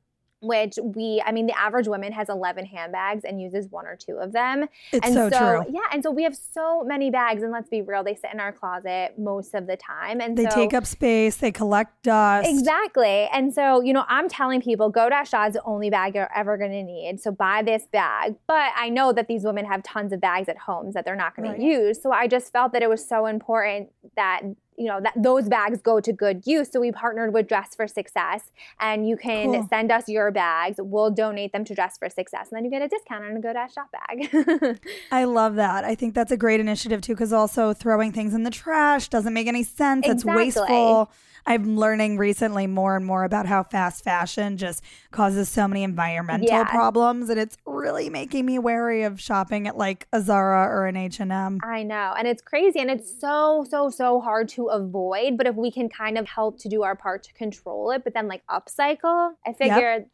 which 0.41 0.77
we 0.83 1.21
i 1.25 1.31
mean 1.31 1.45
the 1.45 1.57
average 1.57 1.87
woman 1.87 2.11
has 2.11 2.27
11 2.27 2.65
handbags 2.65 3.23
and 3.23 3.41
uses 3.41 3.67
one 3.69 3.85
or 3.85 3.95
two 3.95 4.17
of 4.17 4.31
them. 4.31 4.67
It's 4.91 5.05
and 5.05 5.13
so, 5.13 5.29
so 5.29 5.63
true. 5.63 5.73
yeah 5.73 5.81
and 5.91 6.03
so 6.03 6.11
we 6.11 6.23
have 6.23 6.35
so 6.35 6.83
many 6.83 7.11
bags 7.11 7.43
and 7.43 7.51
let's 7.51 7.69
be 7.69 7.81
real 7.81 8.03
they 8.03 8.15
sit 8.15 8.31
in 8.33 8.39
our 8.39 8.51
closet 8.51 9.13
most 9.17 9.53
of 9.53 9.67
the 9.67 9.77
time 9.77 10.19
and 10.19 10.37
they 10.37 10.45
so, 10.45 10.55
take 10.55 10.73
up 10.73 10.85
space 10.85 11.37
they 11.37 11.51
collect 11.51 12.03
dust. 12.03 12.49
Exactly. 12.49 13.27
And 13.31 13.53
so 13.53 13.81
you 13.81 13.93
know 13.93 14.03
i'm 14.07 14.27
telling 14.27 14.61
people 14.61 14.89
go 14.89 15.09
dash 15.09 15.33
is 15.47 15.53
the 15.53 15.61
only 15.63 15.89
bag 15.89 16.15
you're 16.15 16.31
ever 16.35 16.57
going 16.57 16.71
to 16.71 16.83
need. 16.83 17.21
So 17.21 17.31
buy 17.31 17.61
this 17.61 17.83
bag. 17.91 18.35
But 18.47 18.71
i 18.75 18.89
know 18.89 19.13
that 19.13 19.27
these 19.27 19.43
women 19.43 19.65
have 19.65 19.83
tons 19.83 20.11
of 20.11 20.19
bags 20.19 20.49
at 20.49 20.57
homes 20.57 20.95
that 20.95 21.05
they're 21.05 21.15
not 21.15 21.35
going 21.35 21.49
right. 21.49 21.57
to 21.57 21.63
use. 21.63 22.01
So 22.01 22.11
i 22.11 22.27
just 22.27 22.51
felt 22.51 22.73
that 22.73 22.81
it 22.81 22.89
was 22.89 23.07
so 23.07 23.27
important 23.27 23.89
that 24.15 24.41
you 24.81 24.87
know 24.87 24.99
that 24.99 25.13
those 25.15 25.47
bags 25.47 25.79
go 25.79 25.99
to 25.99 26.11
good 26.11 26.41
use. 26.45 26.71
So 26.71 26.79
we 26.79 26.91
partnered 26.91 27.33
with 27.33 27.47
dress 27.47 27.75
for 27.75 27.87
success 27.87 28.51
and 28.79 29.07
you 29.07 29.15
can 29.15 29.53
cool. 29.53 29.67
send 29.69 29.91
us 29.91 30.09
your 30.09 30.31
bags. 30.31 30.77
We'll 30.79 31.11
donate 31.11 31.53
them 31.53 31.63
to 31.65 31.75
dress 31.75 31.97
for 31.99 32.09
success 32.09 32.49
and 32.51 32.57
then 32.57 32.65
you 32.65 32.71
get 32.71 32.81
a 32.81 32.87
discount 32.87 33.23
on 33.23 33.37
a 33.37 33.39
GoDash 33.39 33.75
Dot 33.75 33.89
bag. 33.91 34.79
I 35.11 35.25
love 35.25 35.55
that. 35.55 35.83
I 35.83 35.93
think 35.93 36.15
that's 36.15 36.31
a 36.31 36.37
great 36.37 36.59
initiative 36.59 37.01
too 37.01 37.13
because 37.13 37.31
also 37.31 37.73
throwing 37.73 38.11
things 38.11 38.33
in 38.33 38.41
the 38.41 38.49
trash 38.49 39.07
doesn't 39.07 39.33
make 39.33 39.47
any 39.47 39.63
sense. 39.63 40.07
Exactly. 40.07 40.47
it's 40.47 40.55
wasteful. 40.57 41.11
I'm 41.45 41.77
learning 41.77 42.17
recently 42.17 42.67
more 42.67 42.95
and 42.95 43.05
more 43.05 43.23
about 43.23 43.45
how 43.45 43.63
fast 43.63 44.03
fashion 44.03 44.57
just 44.57 44.83
causes 45.11 45.49
so 45.49 45.67
many 45.67 45.83
environmental 45.83 46.65
problems, 46.65 47.29
and 47.29 47.39
it's 47.39 47.57
really 47.81 48.09
making 48.09 48.45
me 48.45 48.59
wary 48.59 49.03
of 49.03 49.19
shopping 49.19 49.67
at 49.67 49.77
like 49.77 50.07
a 50.13 50.21
Zara 50.21 50.67
or 50.67 50.85
an 50.85 50.95
H 50.95 51.19
and 51.19 51.31
M. 51.31 51.59
I 51.63 51.83
know, 51.83 52.13
and 52.17 52.27
it's 52.27 52.41
crazy, 52.41 52.79
and 52.79 52.89
it's 52.89 53.19
so 53.19 53.65
so 53.69 53.89
so 53.89 54.21
hard 54.21 54.47
to 54.49 54.67
avoid. 54.67 55.37
But 55.37 55.47
if 55.47 55.55
we 55.55 55.71
can 55.71 55.89
kind 55.89 56.17
of 56.17 56.27
help 56.27 56.59
to 56.59 56.69
do 56.69 56.83
our 56.83 56.95
part 56.95 57.23
to 57.23 57.33
control 57.33 57.91
it, 57.91 58.03
but 58.03 58.13
then 58.13 58.27
like 58.27 58.43
upcycle, 58.47 59.31
I 59.45 59.53
figure. 59.53 59.91
Yep. 59.91 60.07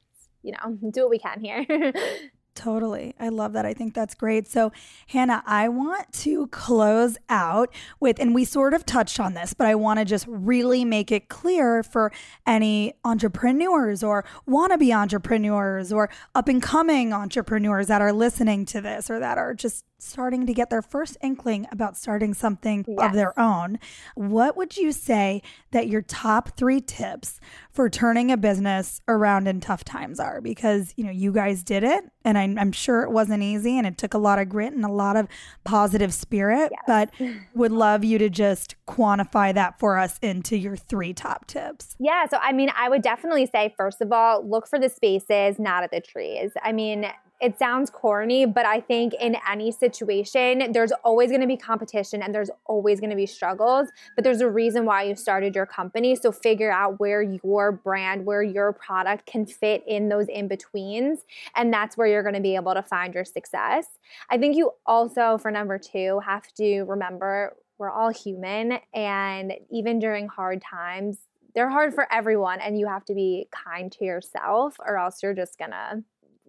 You 0.43 0.53
know, 0.53 0.91
do 0.91 1.01
what 1.01 1.09
we 1.09 1.19
can 1.19 1.41
here. 1.41 1.65
Totally. 2.57 3.13
I 3.19 3.29
love 3.29 3.53
that. 3.53 3.67
I 3.67 3.75
think 3.75 3.93
that's 3.93 4.15
great. 4.15 4.47
So, 4.47 4.71
Hannah, 5.05 5.43
I 5.45 5.69
want 5.69 6.11
to 6.23 6.47
close 6.47 7.15
out 7.29 7.71
with, 7.99 8.19
and 8.19 8.33
we 8.33 8.45
sort 8.45 8.73
of 8.73 8.83
touched 8.83 9.19
on 9.19 9.35
this, 9.35 9.53
but 9.53 9.67
I 9.67 9.75
want 9.75 9.99
to 9.99 10.05
just 10.05 10.25
really 10.27 10.83
make 10.83 11.11
it 11.11 11.29
clear 11.29 11.83
for 11.83 12.11
any 12.47 12.95
entrepreneurs 13.05 14.01
or 14.01 14.25
wannabe 14.49 14.91
entrepreneurs 14.91 15.93
or 15.93 16.09
up 16.33 16.47
and 16.47 16.59
coming 16.59 17.13
entrepreneurs 17.13 17.85
that 17.89 18.01
are 18.01 18.11
listening 18.11 18.65
to 18.65 18.81
this 18.81 19.07
or 19.11 19.19
that 19.19 19.37
are 19.37 19.53
just 19.53 19.85
starting 19.99 20.45
to 20.45 20.53
get 20.53 20.69
their 20.69 20.81
first 20.81 21.17
inkling 21.21 21.67
about 21.71 21.97
starting 21.97 22.33
something 22.33 22.85
yes. 22.87 22.97
of 22.99 23.13
their 23.13 23.37
own, 23.39 23.79
what 24.15 24.55
would 24.55 24.77
you 24.77 24.91
say 24.91 25.41
that 25.71 25.87
your 25.87 26.01
top 26.01 26.55
three 26.55 26.79
tips 26.79 27.39
for 27.71 27.89
turning 27.89 28.31
a 28.31 28.37
business 28.37 29.01
around 29.07 29.47
in 29.47 29.59
tough 29.59 29.83
times 29.83 30.19
are? 30.19 30.39
Because, 30.39 30.93
you 30.97 31.03
know, 31.03 31.11
you 31.11 31.31
guys 31.31 31.63
did 31.63 31.83
it 31.83 32.03
and 32.23 32.37
I, 32.37 32.43
am 32.43 32.71
sure 32.71 33.03
it 33.03 33.11
wasn't 33.11 33.41
easy 33.41 33.77
and 33.77 33.87
it 33.87 33.97
took 33.97 34.13
a 34.13 34.19
lot 34.19 34.39
of 34.39 34.49
grit 34.49 34.73
and 34.73 34.85
a 34.85 34.91
lot 34.91 35.15
of 35.15 35.27
positive 35.63 36.13
spirit, 36.13 36.71
yes. 36.71 36.81
but 36.85 37.09
would 37.55 37.71
love 37.71 38.03
you 38.03 38.17
to 38.19 38.29
just 38.29 38.75
quantify 38.87 39.53
that 39.53 39.79
for 39.79 39.97
us 39.97 40.19
into 40.21 40.57
your 40.57 40.75
three 40.75 41.13
top 41.13 41.47
tips. 41.47 41.95
Yeah. 41.99 42.27
So, 42.27 42.37
I 42.37 42.53
mean, 42.53 42.69
I 42.77 42.89
would 42.89 43.01
definitely 43.01 43.47
say, 43.47 43.73
first 43.75 44.01
of 44.01 44.11
all, 44.11 44.47
look 44.47 44.67
for 44.67 44.79
the 44.79 44.89
spaces, 44.89 45.57
not 45.59 45.83
at 45.83 45.91
the 45.91 46.01
trees. 46.01 46.51
I 46.63 46.71
mean, 46.71 47.07
it 47.39 47.59
sounds 47.59 47.91
corny, 47.91 48.45
but 48.45 48.65
I 48.65 48.79
think 48.79 49.13
in 49.13 49.37
any 49.47 49.71
situation, 49.71 50.71
there's 50.71 50.91
always 51.03 51.29
going 51.29 51.41
to 51.41 51.47
be 51.47 51.55
competition 51.55 52.23
and 52.23 52.33
there's 52.33 52.49
always 52.65 52.99
going 52.99 53.11
to 53.11 53.15
be 53.15 53.27
struggles. 53.27 53.89
But 54.15 54.23
there's 54.23 54.41
a 54.41 54.49
reason 54.49 54.85
why 54.85 55.03
you 55.03 55.15
started 55.15 55.55
your 55.55 55.67
company. 55.67 56.15
So 56.15 56.31
figure 56.31 56.71
out 56.71 56.99
where 56.99 57.21
your 57.21 57.71
brand, 57.71 58.25
where 58.25 58.41
your 58.41 58.73
product 58.73 59.27
can 59.27 59.45
fit 59.45 59.83
in 59.87 60.09
those 60.09 60.27
in 60.27 60.47
betweens. 60.47 61.25
And 61.55 61.71
that's 61.71 61.95
where 61.95 62.07
you're 62.07 62.23
going 62.23 62.35
to 62.35 62.41
be 62.41 62.55
able 62.55 62.73
to 62.73 62.81
find 62.81 63.13
your 63.13 63.25
success. 63.25 63.85
I 64.31 64.39
think 64.39 64.55
you 64.55 64.71
also, 64.87 65.37
for 65.37 65.51
number 65.51 65.77
two, 65.77 66.19
have 66.25 66.51
to 66.55 66.83
remember 66.83 67.55
we're 67.77 67.91
all 67.91 68.09
human. 68.09 68.79
And 68.95 69.53
even 69.69 69.99
during 69.99 70.27
hard 70.27 70.63
times, 70.63 71.19
they're 71.53 71.69
hard 71.69 71.93
for 71.93 72.11
everyone. 72.11 72.61
And 72.61 72.79
you 72.79 72.87
have 72.87 73.05
to 73.05 73.13
be 73.13 73.47
kind 73.51 73.91
to 73.93 74.05
yourself, 74.05 74.75
or 74.79 74.97
else 74.97 75.21
you're 75.21 75.35
just 75.35 75.59
going 75.59 75.71
to 75.71 76.03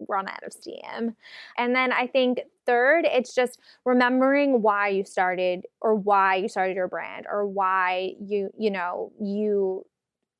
run 0.07 0.27
out 0.27 0.43
of 0.43 0.53
steam. 0.53 1.15
And 1.57 1.75
then 1.75 1.91
I 1.91 2.07
think 2.07 2.41
third, 2.65 3.05
it's 3.05 3.33
just 3.33 3.59
remembering 3.85 4.61
why 4.61 4.89
you 4.89 5.03
started 5.03 5.65
or 5.81 5.95
why 5.95 6.35
you 6.35 6.47
started 6.47 6.75
your 6.75 6.87
brand 6.87 7.25
or 7.29 7.45
why 7.45 8.13
you, 8.19 8.51
you 8.57 8.71
know, 8.71 9.11
you 9.19 9.85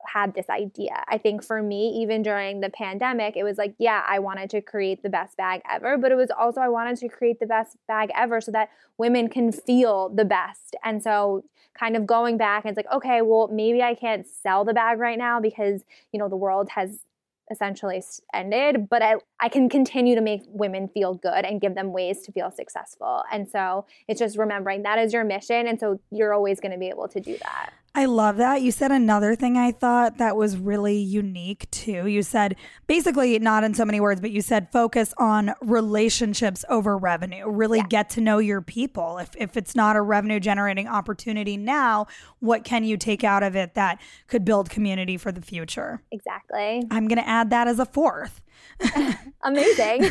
had 0.06 0.34
this 0.34 0.48
idea. 0.48 1.04
I 1.08 1.18
think 1.18 1.44
for 1.44 1.62
me, 1.62 2.00
even 2.02 2.22
during 2.22 2.60
the 2.60 2.70
pandemic, 2.70 3.36
it 3.36 3.44
was 3.44 3.58
like, 3.58 3.74
yeah, 3.78 4.02
I 4.06 4.18
wanted 4.18 4.50
to 4.50 4.60
create 4.60 5.02
the 5.02 5.10
best 5.10 5.36
bag 5.36 5.60
ever, 5.70 5.98
but 5.98 6.10
it 6.10 6.14
was 6.14 6.30
also 6.30 6.60
I 6.60 6.68
wanted 6.68 6.96
to 6.98 7.08
create 7.08 7.40
the 7.40 7.46
best 7.46 7.76
bag 7.86 8.10
ever 8.16 8.40
so 8.40 8.50
that 8.52 8.70
women 8.98 9.28
can 9.28 9.52
feel 9.52 10.08
the 10.08 10.24
best. 10.24 10.76
And 10.84 11.02
so 11.02 11.44
kind 11.78 11.96
of 11.96 12.06
going 12.06 12.36
back 12.36 12.64
it's 12.64 12.76
like, 12.76 12.90
okay, 12.92 13.22
well, 13.22 13.48
maybe 13.48 13.82
I 13.82 13.94
can't 13.94 14.26
sell 14.26 14.64
the 14.64 14.74
bag 14.74 14.98
right 14.98 15.18
now 15.18 15.40
because, 15.40 15.82
you 16.12 16.18
know, 16.18 16.28
the 16.28 16.36
world 16.36 16.70
has 16.70 17.04
essentially 17.50 18.02
ended, 18.32 18.88
but 18.88 19.02
I, 19.02 19.16
I 19.40 19.48
can 19.48 19.68
continue 19.68 20.14
to 20.14 20.20
make 20.20 20.42
women 20.46 20.88
feel 20.88 21.14
good 21.14 21.44
and 21.44 21.60
give 21.60 21.74
them 21.74 21.92
ways 21.92 22.22
to 22.22 22.32
feel 22.32 22.50
successful. 22.50 23.22
And 23.32 23.48
so 23.48 23.86
it's 24.08 24.20
just 24.20 24.38
remembering 24.38 24.82
that 24.84 24.98
is 24.98 25.12
your 25.12 25.24
mission. 25.24 25.66
And 25.66 25.78
so 25.78 26.00
you're 26.10 26.32
always 26.32 26.60
going 26.60 26.72
to 26.72 26.78
be 26.78 26.88
able 26.88 27.08
to 27.08 27.20
do 27.20 27.36
that. 27.38 27.70
I 27.92 28.04
love 28.04 28.36
that. 28.36 28.62
You 28.62 28.70
said 28.70 28.92
another 28.92 29.34
thing 29.34 29.56
I 29.56 29.72
thought 29.72 30.18
that 30.18 30.36
was 30.36 30.56
really 30.56 30.96
unique 30.96 31.68
too. 31.72 32.06
You 32.06 32.22
said 32.22 32.54
basically, 32.86 33.36
not 33.40 33.64
in 33.64 33.74
so 33.74 33.84
many 33.84 33.98
words, 34.00 34.20
but 34.20 34.30
you 34.30 34.42
said 34.42 34.70
focus 34.70 35.12
on 35.18 35.54
relationships 35.60 36.64
over 36.68 36.96
revenue. 36.96 37.50
Really 37.50 37.78
yeah. 37.78 37.86
get 37.88 38.10
to 38.10 38.20
know 38.20 38.38
your 38.38 38.60
people. 38.60 39.18
If, 39.18 39.30
if 39.36 39.56
it's 39.56 39.74
not 39.74 39.96
a 39.96 40.02
revenue 40.02 40.38
generating 40.38 40.86
opportunity 40.86 41.56
now, 41.56 42.06
what 42.38 42.62
can 42.62 42.84
you 42.84 42.96
take 42.96 43.24
out 43.24 43.42
of 43.42 43.56
it 43.56 43.74
that 43.74 44.00
could 44.28 44.44
build 44.44 44.70
community 44.70 45.16
for 45.16 45.32
the 45.32 45.42
future? 45.42 46.00
Exactly. 46.12 46.84
I'm 46.92 47.08
going 47.08 47.18
to 47.18 47.28
add 47.28 47.50
that 47.50 47.66
as 47.66 47.80
a 47.80 47.86
fourth. 47.86 48.40
Amazing. 49.42 50.10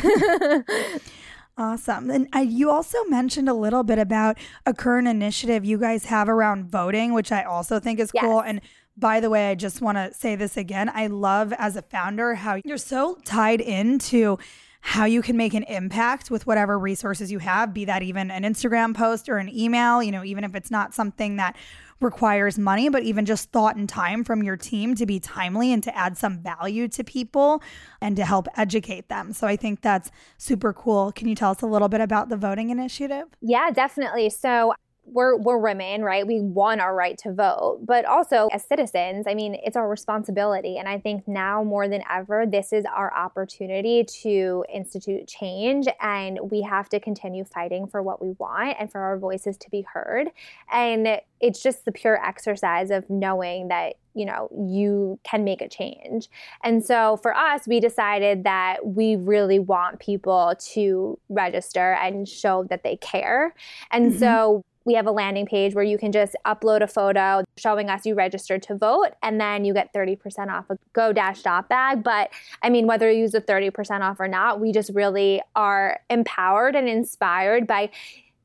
Awesome. 1.60 2.10
And 2.10 2.26
uh, 2.34 2.38
you 2.38 2.70
also 2.70 3.04
mentioned 3.04 3.46
a 3.46 3.52
little 3.52 3.82
bit 3.82 3.98
about 3.98 4.38
a 4.64 4.72
current 4.72 5.06
initiative 5.06 5.62
you 5.62 5.76
guys 5.76 6.06
have 6.06 6.26
around 6.26 6.70
voting, 6.70 7.12
which 7.12 7.30
I 7.30 7.42
also 7.42 7.78
think 7.78 8.00
is 8.00 8.10
yes. 8.14 8.24
cool. 8.24 8.40
And 8.40 8.62
by 8.96 9.20
the 9.20 9.28
way, 9.28 9.50
I 9.50 9.56
just 9.56 9.82
want 9.82 9.98
to 9.98 10.14
say 10.14 10.36
this 10.36 10.56
again. 10.56 10.90
I 10.94 11.08
love 11.08 11.52
as 11.52 11.76
a 11.76 11.82
founder 11.82 12.34
how 12.34 12.58
you're 12.64 12.78
so 12.78 13.18
tied 13.26 13.60
into 13.60 14.38
how 14.80 15.04
you 15.04 15.20
can 15.20 15.36
make 15.36 15.52
an 15.52 15.64
impact 15.64 16.30
with 16.30 16.46
whatever 16.46 16.78
resources 16.78 17.30
you 17.30 17.40
have, 17.40 17.74
be 17.74 17.84
that 17.84 18.02
even 18.02 18.30
an 18.30 18.42
Instagram 18.42 18.96
post 18.96 19.28
or 19.28 19.36
an 19.36 19.54
email, 19.54 20.02
you 20.02 20.12
know, 20.12 20.24
even 20.24 20.44
if 20.44 20.54
it's 20.54 20.70
not 20.70 20.94
something 20.94 21.36
that 21.36 21.56
requires 22.00 22.58
money, 22.58 22.88
but 22.88 23.02
even 23.02 23.24
just 23.24 23.50
thought 23.52 23.76
and 23.76 23.88
time 23.88 24.24
from 24.24 24.42
your 24.42 24.56
team 24.56 24.94
to 24.94 25.06
be 25.06 25.20
timely 25.20 25.72
and 25.72 25.82
to 25.82 25.96
add 25.96 26.16
some 26.16 26.38
value 26.38 26.88
to 26.88 27.04
people 27.04 27.62
and 28.00 28.16
to 28.16 28.24
help 28.24 28.48
educate 28.56 29.08
them. 29.08 29.32
So 29.32 29.46
I 29.46 29.56
think 29.56 29.82
that's 29.82 30.10
super 30.38 30.72
cool. 30.72 31.12
Can 31.12 31.28
you 31.28 31.34
tell 31.34 31.50
us 31.50 31.62
a 31.62 31.66
little 31.66 31.88
bit 31.88 32.00
about 32.00 32.28
the 32.28 32.36
voting 32.36 32.70
initiative? 32.70 33.26
Yeah, 33.40 33.70
definitely. 33.70 34.30
So 34.30 34.74
we're 35.12 35.36
we're 35.36 35.58
women, 35.58 36.02
right? 36.02 36.26
We 36.26 36.40
want 36.40 36.80
our 36.80 36.94
right 36.94 37.18
to 37.18 37.32
vote, 37.32 37.80
but 37.84 38.04
also 38.04 38.48
as 38.52 38.64
citizens, 38.64 39.26
I 39.26 39.34
mean, 39.34 39.56
it's 39.62 39.76
our 39.76 39.88
responsibility. 39.88 40.76
And 40.76 40.88
I 40.88 40.98
think 40.98 41.26
now 41.26 41.64
more 41.64 41.88
than 41.88 42.02
ever, 42.10 42.46
this 42.46 42.72
is 42.72 42.84
our 42.84 43.14
opportunity 43.16 44.04
to 44.22 44.64
institute 44.72 45.26
change, 45.26 45.86
and 46.00 46.38
we 46.50 46.62
have 46.62 46.88
to 46.90 47.00
continue 47.00 47.44
fighting 47.44 47.86
for 47.86 48.02
what 48.02 48.22
we 48.22 48.30
want 48.38 48.76
and 48.78 48.90
for 48.90 49.00
our 49.00 49.18
voices 49.18 49.56
to 49.58 49.70
be 49.70 49.82
heard. 49.82 50.28
And 50.72 51.20
it's 51.40 51.62
just 51.62 51.84
the 51.84 51.92
pure 51.92 52.22
exercise 52.24 52.90
of 52.90 53.08
knowing 53.08 53.68
that 53.68 53.94
you 54.14 54.24
know, 54.24 54.48
you 54.68 55.18
can 55.22 55.44
make 55.44 55.60
a 55.60 55.68
change. 55.68 56.28
And 56.64 56.84
so 56.84 57.16
for 57.18 57.34
us, 57.34 57.66
we 57.66 57.80
decided 57.80 58.44
that 58.44 58.84
we 58.84 59.16
really 59.16 59.58
want 59.58 60.00
people 60.00 60.54
to 60.72 61.18
register 61.28 61.94
and 61.94 62.28
show 62.28 62.64
that 62.64 62.82
they 62.82 62.96
care. 62.96 63.54
And 63.90 64.10
mm-hmm. 64.10 64.18
so 64.18 64.64
we 64.84 64.94
have 64.94 65.06
a 65.06 65.10
landing 65.10 65.46
page 65.46 65.74
where 65.74 65.84
you 65.84 65.98
can 65.98 66.12
just 66.12 66.34
upload 66.46 66.82
a 66.82 66.86
photo 66.86 67.44
showing 67.56 67.90
us 67.90 68.06
you 68.06 68.14
registered 68.14 68.62
to 68.62 68.74
vote 68.74 69.10
and 69.22 69.40
then 69.40 69.64
you 69.64 69.74
get 69.74 69.92
30% 69.92 70.48
off 70.48 70.70
a 70.70 70.78
go 70.92 71.12
dash 71.12 71.42
dot 71.42 71.68
bag. 71.68 72.02
But 72.02 72.30
i 72.62 72.70
mean 72.70 72.86
whether 72.86 73.10
you 73.10 73.20
use 73.20 73.32
the 73.32 73.40
30% 73.40 74.00
off 74.00 74.20
or 74.20 74.28
not 74.28 74.60
we 74.60 74.72
just 74.72 74.90
really 74.94 75.42
are 75.54 76.00
empowered 76.08 76.74
and 76.74 76.88
inspired 76.88 77.66
by 77.66 77.90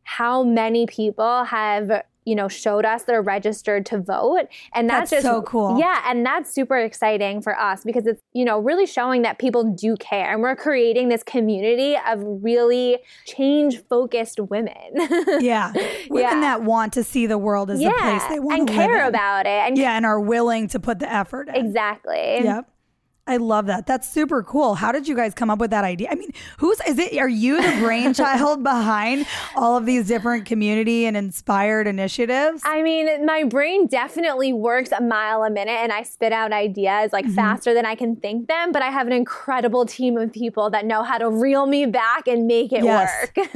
how 0.03 0.43
many 0.43 0.85
people 0.85 1.43
have 1.45 2.03
you 2.25 2.35
know, 2.35 2.47
showed 2.47 2.85
us 2.85 3.03
they're 3.03 3.21
registered 3.21 3.85
to 3.87 3.99
vote. 3.99 4.47
And 4.73 4.89
that's, 4.89 5.11
that's 5.11 5.23
just 5.23 5.33
so 5.33 5.41
cool. 5.43 5.79
Yeah. 5.79 6.01
And 6.07 6.25
that's 6.25 6.51
super 6.53 6.77
exciting 6.77 7.41
for 7.41 7.57
us 7.57 7.83
because 7.83 8.07
it's, 8.07 8.21
you 8.33 8.43
know, 8.43 8.59
really 8.59 8.85
showing 8.85 9.21
that 9.21 9.37
people 9.37 9.63
do 9.63 9.95
care. 9.95 10.33
And 10.33 10.41
we're 10.41 10.55
creating 10.55 11.09
this 11.09 11.23
community 11.23 11.95
of 12.07 12.21
really 12.23 12.99
change 13.25 13.81
focused 13.87 14.39
women. 14.39 14.75
yeah. 15.39 15.71
Women 16.09 16.41
yeah. 16.41 16.41
that 16.41 16.63
want 16.63 16.93
to 16.93 17.03
see 17.03 17.27
the 17.27 17.37
world 17.37 17.69
as 17.69 17.79
yeah. 17.79 17.89
the 17.89 18.01
place 18.01 18.23
they 18.29 18.39
want 18.39 18.59
and 18.59 18.67
to 18.67 18.73
care 18.73 19.07
about 19.07 19.45
it. 19.45 19.49
And 19.49 19.77
yeah. 19.77 19.95
And 19.95 20.05
are 20.05 20.19
willing 20.19 20.67
to 20.69 20.79
put 20.79 20.99
the 20.99 21.11
effort 21.11 21.47
in. 21.49 21.55
Exactly. 21.55 22.39
Yep. 22.43 22.69
I 23.27 23.37
love 23.37 23.65
that. 23.65 23.87
That's 23.87 24.07
super 24.07 24.43
cool. 24.43 24.75
How 24.75 24.91
did 24.91 25.07
you 25.07 25.15
guys 25.15 25.33
come 25.33 25.49
up 25.49 25.57
with 25.57 25.71
that 25.71 25.83
idea? 25.83 26.09
I 26.11 26.15
mean, 26.15 26.31
who's 26.59 26.79
is 26.87 26.99
it? 26.99 27.17
Are 27.17 27.27
you 27.27 27.59
the 27.59 27.79
brainchild 27.79 28.63
behind 28.63 29.25
all 29.55 29.75
of 29.75 29.87
these 29.87 30.07
different 30.07 30.45
community 30.45 31.07
and 31.07 31.17
inspired 31.17 31.87
initiatives? 31.87 32.61
I 32.63 32.83
mean, 32.83 33.25
my 33.25 33.43
brain 33.43 33.87
definitely 33.87 34.53
works 34.53 34.91
a 34.91 35.01
mile 35.01 35.43
a 35.43 35.49
minute 35.49 35.71
and 35.71 35.91
I 35.91 36.03
spit 36.03 36.33
out 36.33 36.53
ideas 36.53 37.13
like 37.13 37.25
mm-hmm. 37.25 37.33
faster 37.33 37.73
than 37.73 37.83
I 37.83 37.95
can 37.95 38.15
think 38.15 38.47
them, 38.47 38.71
but 38.71 38.83
I 38.83 38.91
have 38.91 39.07
an 39.07 39.13
incredible 39.13 39.87
team 39.87 40.17
of 40.17 40.31
people 40.31 40.69
that 40.69 40.85
know 40.85 41.01
how 41.01 41.17
to 41.17 41.27
reel 41.27 41.65
me 41.65 41.87
back 41.87 42.27
and 42.27 42.45
make 42.45 42.71
it 42.71 42.83
yes. 42.83 43.31
work. 43.35 43.47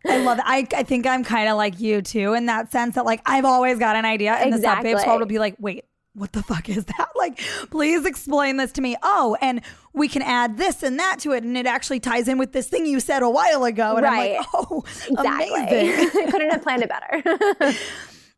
I 0.06 0.24
love 0.24 0.38
it. 0.38 0.44
I, 0.46 0.66
I 0.74 0.84
think 0.84 1.06
I'm 1.06 1.22
kind 1.22 1.50
of 1.50 1.58
like 1.58 1.78
you 1.78 2.00
too 2.00 2.32
in 2.32 2.46
that 2.46 2.72
sense 2.72 2.94
that 2.94 3.04
like 3.04 3.20
I've 3.26 3.44
always 3.44 3.78
got 3.78 3.94
an 3.94 4.06
idea 4.06 4.32
and 4.32 4.54
exactly. 4.54 4.60
the 4.60 4.66
Sup 4.68 4.82
Babe 4.82 4.98
squad 4.98 5.18
will 5.18 5.26
be 5.26 5.38
like, 5.38 5.56
wait, 5.58 5.84
what 6.14 6.32
the 6.32 6.42
fuck 6.42 6.68
is 6.68 6.84
that? 6.84 7.08
Like, 7.22 7.38
please 7.70 8.04
explain 8.04 8.56
this 8.56 8.72
to 8.72 8.80
me. 8.80 8.96
Oh, 9.00 9.36
and 9.40 9.60
we 9.92 10.08
can 10.08 10.22
add 10.22 10.56
this 10.56 10.82
and 10.82 10.98
that 10.98 11.20
to 11.20 11.30
it. 11.30 11.44
And 11.44 11.56
it 11.56 11.66
actually 11.66 12.00
ties 12.00 12.26
in 12.26 12.36
with 12.36 12.50
this 12.50 12.66
thing 12.66 12.84
you 12.84 12.98
said 12.98 13.22
a 13.22 13.30
while 13.30 13.62
ago. 13.62 13.94
And 13.94 14.02
right. 14.02 14.32
I'm 14.32 14.36
like, 14.38 14.46
oh, 14.54 14.84
exactly. 15.08 16.26
Couldn't 16.32 16.50
have 16.50 16.62
planned 16.62 16.82
it 16.82 16.88
better. 16.88 17.76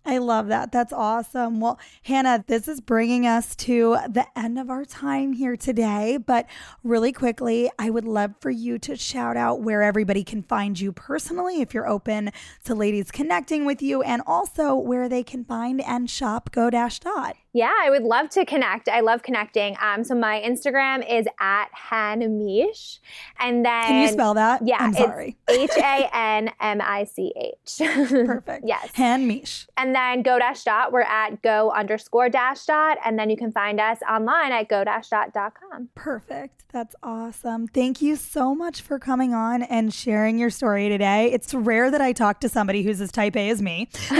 I 0.05 0.19
love 0.19 0.49
that. 0.49 0.71
That's 0.71 0.93
awesome. 0.93 1.61
Well, 1.61 1.79
Hannah, 2.03 2.45
this 2.47 2.69
is 2.69 2.83
bringing 2.83 3.27
us 3.27 3.57
to 3.57 3.97
the 4.07 4.27
end 4.37 4.59
of 4.59 4.69
our 4.69 4.85
time 4.85 5.33
here 5.33 5.57
today. 5.57 6.19
But 6.19 6.47
really 6.83 7.13
quickly, 7.13 7.71
I 7.79 7.89
would 7.89 8.05
love 8.05 8.35
for 8.39 8.51
you 8.51 8.79
to 8.81 8.97
shout 8.97 9.39
out 9.39 9.63
where 9.63 9.83
everybody 9.83 10.25
can 10.25 10.43
find 10.43 10.79
you 10.79 10.93
personally 10.93 11.63
if 11.63 11.73
you're 11.73 11.89
open 11.89 12.33
to 12.65 12.75
ladies 12.75 13.11
connecting 13.11 13.65
with 13.65 13.81
you, 13.81 14.03
and 14.03 14.21
also 14.27 14.75
where 14.75 15.09
they 15.09 15.23
can 15.23 15.43
find 15.43 15.81
and 15.81 16.11
shop 16.11 16.51
Go 16.53 16.69
Dash 16.69 16.99
Dot. 16.99 17.37
Yeah, 17.55 17.73
I 17.83 17.88
would 17.88 18.03
love 18.03 18.31
to 18.31 18.45
connect. 18.45 18.88
I 18.88 18.99
love 18.99 19.23
connecting. 19.23 19.77
Um, 19.81 20.03
so 20.03 20.17
my 20.17 20.43
Instagram 20.45 21.09
is 21.09 21.29
at 21.38 21.67
Hanmich, 21.90 22.99
and 23.38 23.64
then 23.64 23.85
can 23.85 24.03
you 24.03 24.09
spell 24.09 24.35
that? 24.35 24.67
Yeah, 24.67 24.79
I'm 24.81 24.93
sorry. 24.93 25.37
H 25.49 25.71
A 25.77 26.11
N 26.12 26.51
M 26.61 26.81
I 26.83 27.05
C 27.05 27.33
H. 27.37 27.79
Perfect. 27.79 28.64
yes, 28.67 28.90
Hanmich. 28.97 29.67
And 29.77 29.95
then 29.95 30.23
go 30.23 30.40
dash 30.40 30.64
dot. 30.64 30.90
We're 30.93 31.03
at 31.03 31.43
go 31.43 31.71
underscore 31.71 32.29
dash 32.29 32.67
dot, 32.67 32.99
and 33.05 33.17
then 33.17 33.31
you 33.31 33.37
can 33.37 33.53
find 33.53 33.81
us 33.81 33.99
online 34.11 34.51
at 34.51 34.69
go 34.69 34.83
dash 34.83 35.11
dot.com. 35.11 35.90
Perfect. 35.95 36.64
That's 36.73 36.97
awesome. 37.05 37.69
Thank 37.69 38.03
you 38.03 38.17
so 38.17 38.53
much 38.53 38.81
for 38.81 38.99
coming 38.99 39.33
on 39.33 39.62
and 39.62 39.95
sharing 39.95 40.40
your 40.40 40.51
story 40.51 40.88
today. 40.88 41.31
It's 41.31 41.55
rare 41.55 41.88
that 41.88 42.01
I 42.01 42.12
talk 42.12 42.40
to 42.40 42.49
somebody 42.49 42.83
who's 42.83 43.01
as 43.01 43.12
type 43.12 43.37
A 43.37 43.49
as 43.49 43.62
me, 43.62 43.88
but 44.11 44.19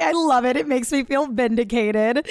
I 0.00 0.12
love 0.14 0.44
it. 0.44 0.56
It 0.56 0.68
makes 0.68 0.83
makes 0.90 1.08
me 1.08 1.14
feel 1.14 1.26
vindicated. 1.26 2.28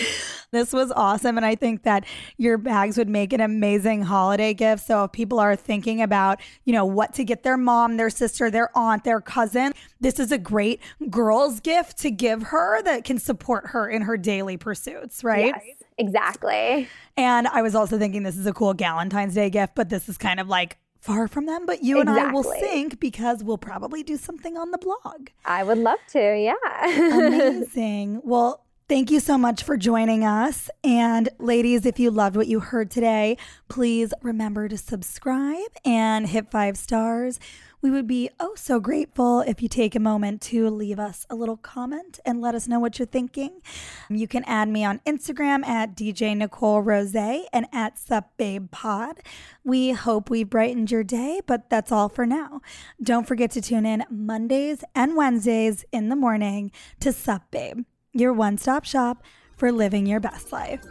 This 0.52 0.74
was 0.74 0.92
awesome. 0.92 1.38
And 1.38 1.46
I 1.46 1.56
think 1.56 1.84
that 1.84 2.06
your 2.38 2.58
bags 2.58 2.98
would 2.98 3.10
make 3.10 3.34
an 3.34 3.42
amazing 3.42 4.04
holiday 4.04 4.54
gift. 4.54 4.86
So 4.86 5.06
if 5.06 5.12
people 5.12 5.40
are 5.40 5.56
thinking 5.56 6.02
about, 6.02 6.40
you 6.66 6.74
know, 6.74 6.86
what 6.86 7.14
to 7.16 7.24
get 7.24 7.44
their 7.44 7.58
mom, 7.58 7.98
their 7.98 8.10
sister, 8.10 8.52
their 8.52 8.70
aunt, 8.78 9.04
their 9.04 9.22
cousin, 9.22 9.74
this 10.00 10.20
is 10.20 10.32
a 10.32 10.38
great 10.38 10.80
girl's 11.10 11.60
gift 11.60 11.98
to 12.00 12.12
give 12.12 12.44
her 12.44 12.82
that 12.84 13.04
can 13.04 13.18
support 13.18 13.68
her 13.68 13.90
in 13.90 14.04
her 14.04 14.18
daily 14.18 14.58
pursuits, 14.58 15.24
right? 15.24 15.54
Yes, 15.56 15.78
exactly. 15.98 16.88
And 17.18 17.48
I 17.48 17.62
was 17.62 17.74
also 17.74 17.98
thinking 17.98 18.24
this 18.24 18.38
is 18.38 18.46
a 18.46 18.54
cool 18.54 18.74
Valentine's 18.74 19.34
Day 19.34 19.50
gift, 19.50 19.74
but 19.76 19.90
this 19.90 20.08
is 20.08 20.18
kind 20.18 20.40
of 20.40 20.48
like 20.48 20.78
far 21.04 21.28
from 21.28 21.46
them, 21.46 21.66
but 21.66 21.84
you 21.84 22.00
exactly. 22.00 22.22
and 22.22 22.30
I 22.30 22.34
will 22.34 22.44
sync 22.44 23.00
because 23.00 23.44
we'll 23.44 23.58
probably 23.58 24.04
do 24.04 24.16
something 24.16 24.58
on 24.58 24.72
the 24.72 24.78
blog. 24.78 25.30
I 25.46 25.64
would 25.64 25.78
love 25.78 26.00
to. 26.10 26.38
Yeah. 26.38 26.54
Amazing. 26.86 28.22
Well, 28.24 28.62
Thank 28.90 29.12
you 29.12 29.22
so 29.22 29.38
much 29.38 29.64
for 29.64 29.78
joining 29.78 30.26
us. 30.26 30.70
And 30.84 31.30
ladies, 31.40 31.86
if 31.86 32.00
you 32.00 32.12
loved 32.12 32.36
what 32.36 32.48
you 32.48 32.60
heard 32.60 32.92
today, 32.92 33.38
please 33.70 34.14
remember 34.22 34.68
to 34.68 34.78
subscribe 34.78 35.72
and 35.86 36.28
hit 36.28 36.52
five 36.52 36.78
stars. 36.78 37.40
We 37.84 37.92
would 37.92 38.08
be 38.08 38.30
oh 38.40 38.54
so 38.56 38.80
grateful 38.80 39.42
if 39.42 39.62
you 39.62 39.68
take 39.68 39.94
a 39.94 40.00
moment 40.00 40.42
to 40.44 40.70
leave 40.70 41.00
us 41.00 41.26
a 41.30 41.36
little 41.36 41.58
comment 41.58 42.18
and 42.26 42.40
let 42.40 42.56
us 42.56 42.66
know 42.66 42.80
what 42.80 42.98
you're 42.98 43.06
thinking. 43.06 43.62
You 44.10 44.26
can 44.26 44.46
add 44.46 44.70
me 44.70 44.86
on 44.86 45.02
Instagram 45.06 45.66
at 45.66 45.94
DJ 45.94 46.38
Nicole 46.38 46.82
Rose 46.82 47.14
and 47.14 47.68
at 47.74 48.00
Sup 48.00 48.32
Babe 48.38 48.72
Pod. 48.72 49.20
We 49.66 49.92
hope 49.92 50.30
we 50.30 50.46
brightened 50.46 50.92
your 50.92 51.04
day, 51.04 51.42
but 51.46 51.70
that's 51.70 51.92
all 51.92 52.08
for 52.08 52.26
now. 52.26 52.62
Don't 53.02 53.28
forget 53.28 53.52
to 53.52 53.62
tune 53.62 53.86
in 53.86 54.06
Mondays 54.10 54.86
and 54.96 55.18
Wednesdays 55.18 55.84
in 55.92 56.08
the 56.08 56.16
morning 56.16 56.72
to 57.02 57.12
Sup 57.12 57.52
Babe, 57.52 57.82
your 58.14 58.32
one 58.32 58.58
stop 58.58 58.86
shop 58.86 59.22
for 59.58 59.74
living 59.74 60.06
your 60.06 60.22
best 60.22 60.54
life. 60.54 60.82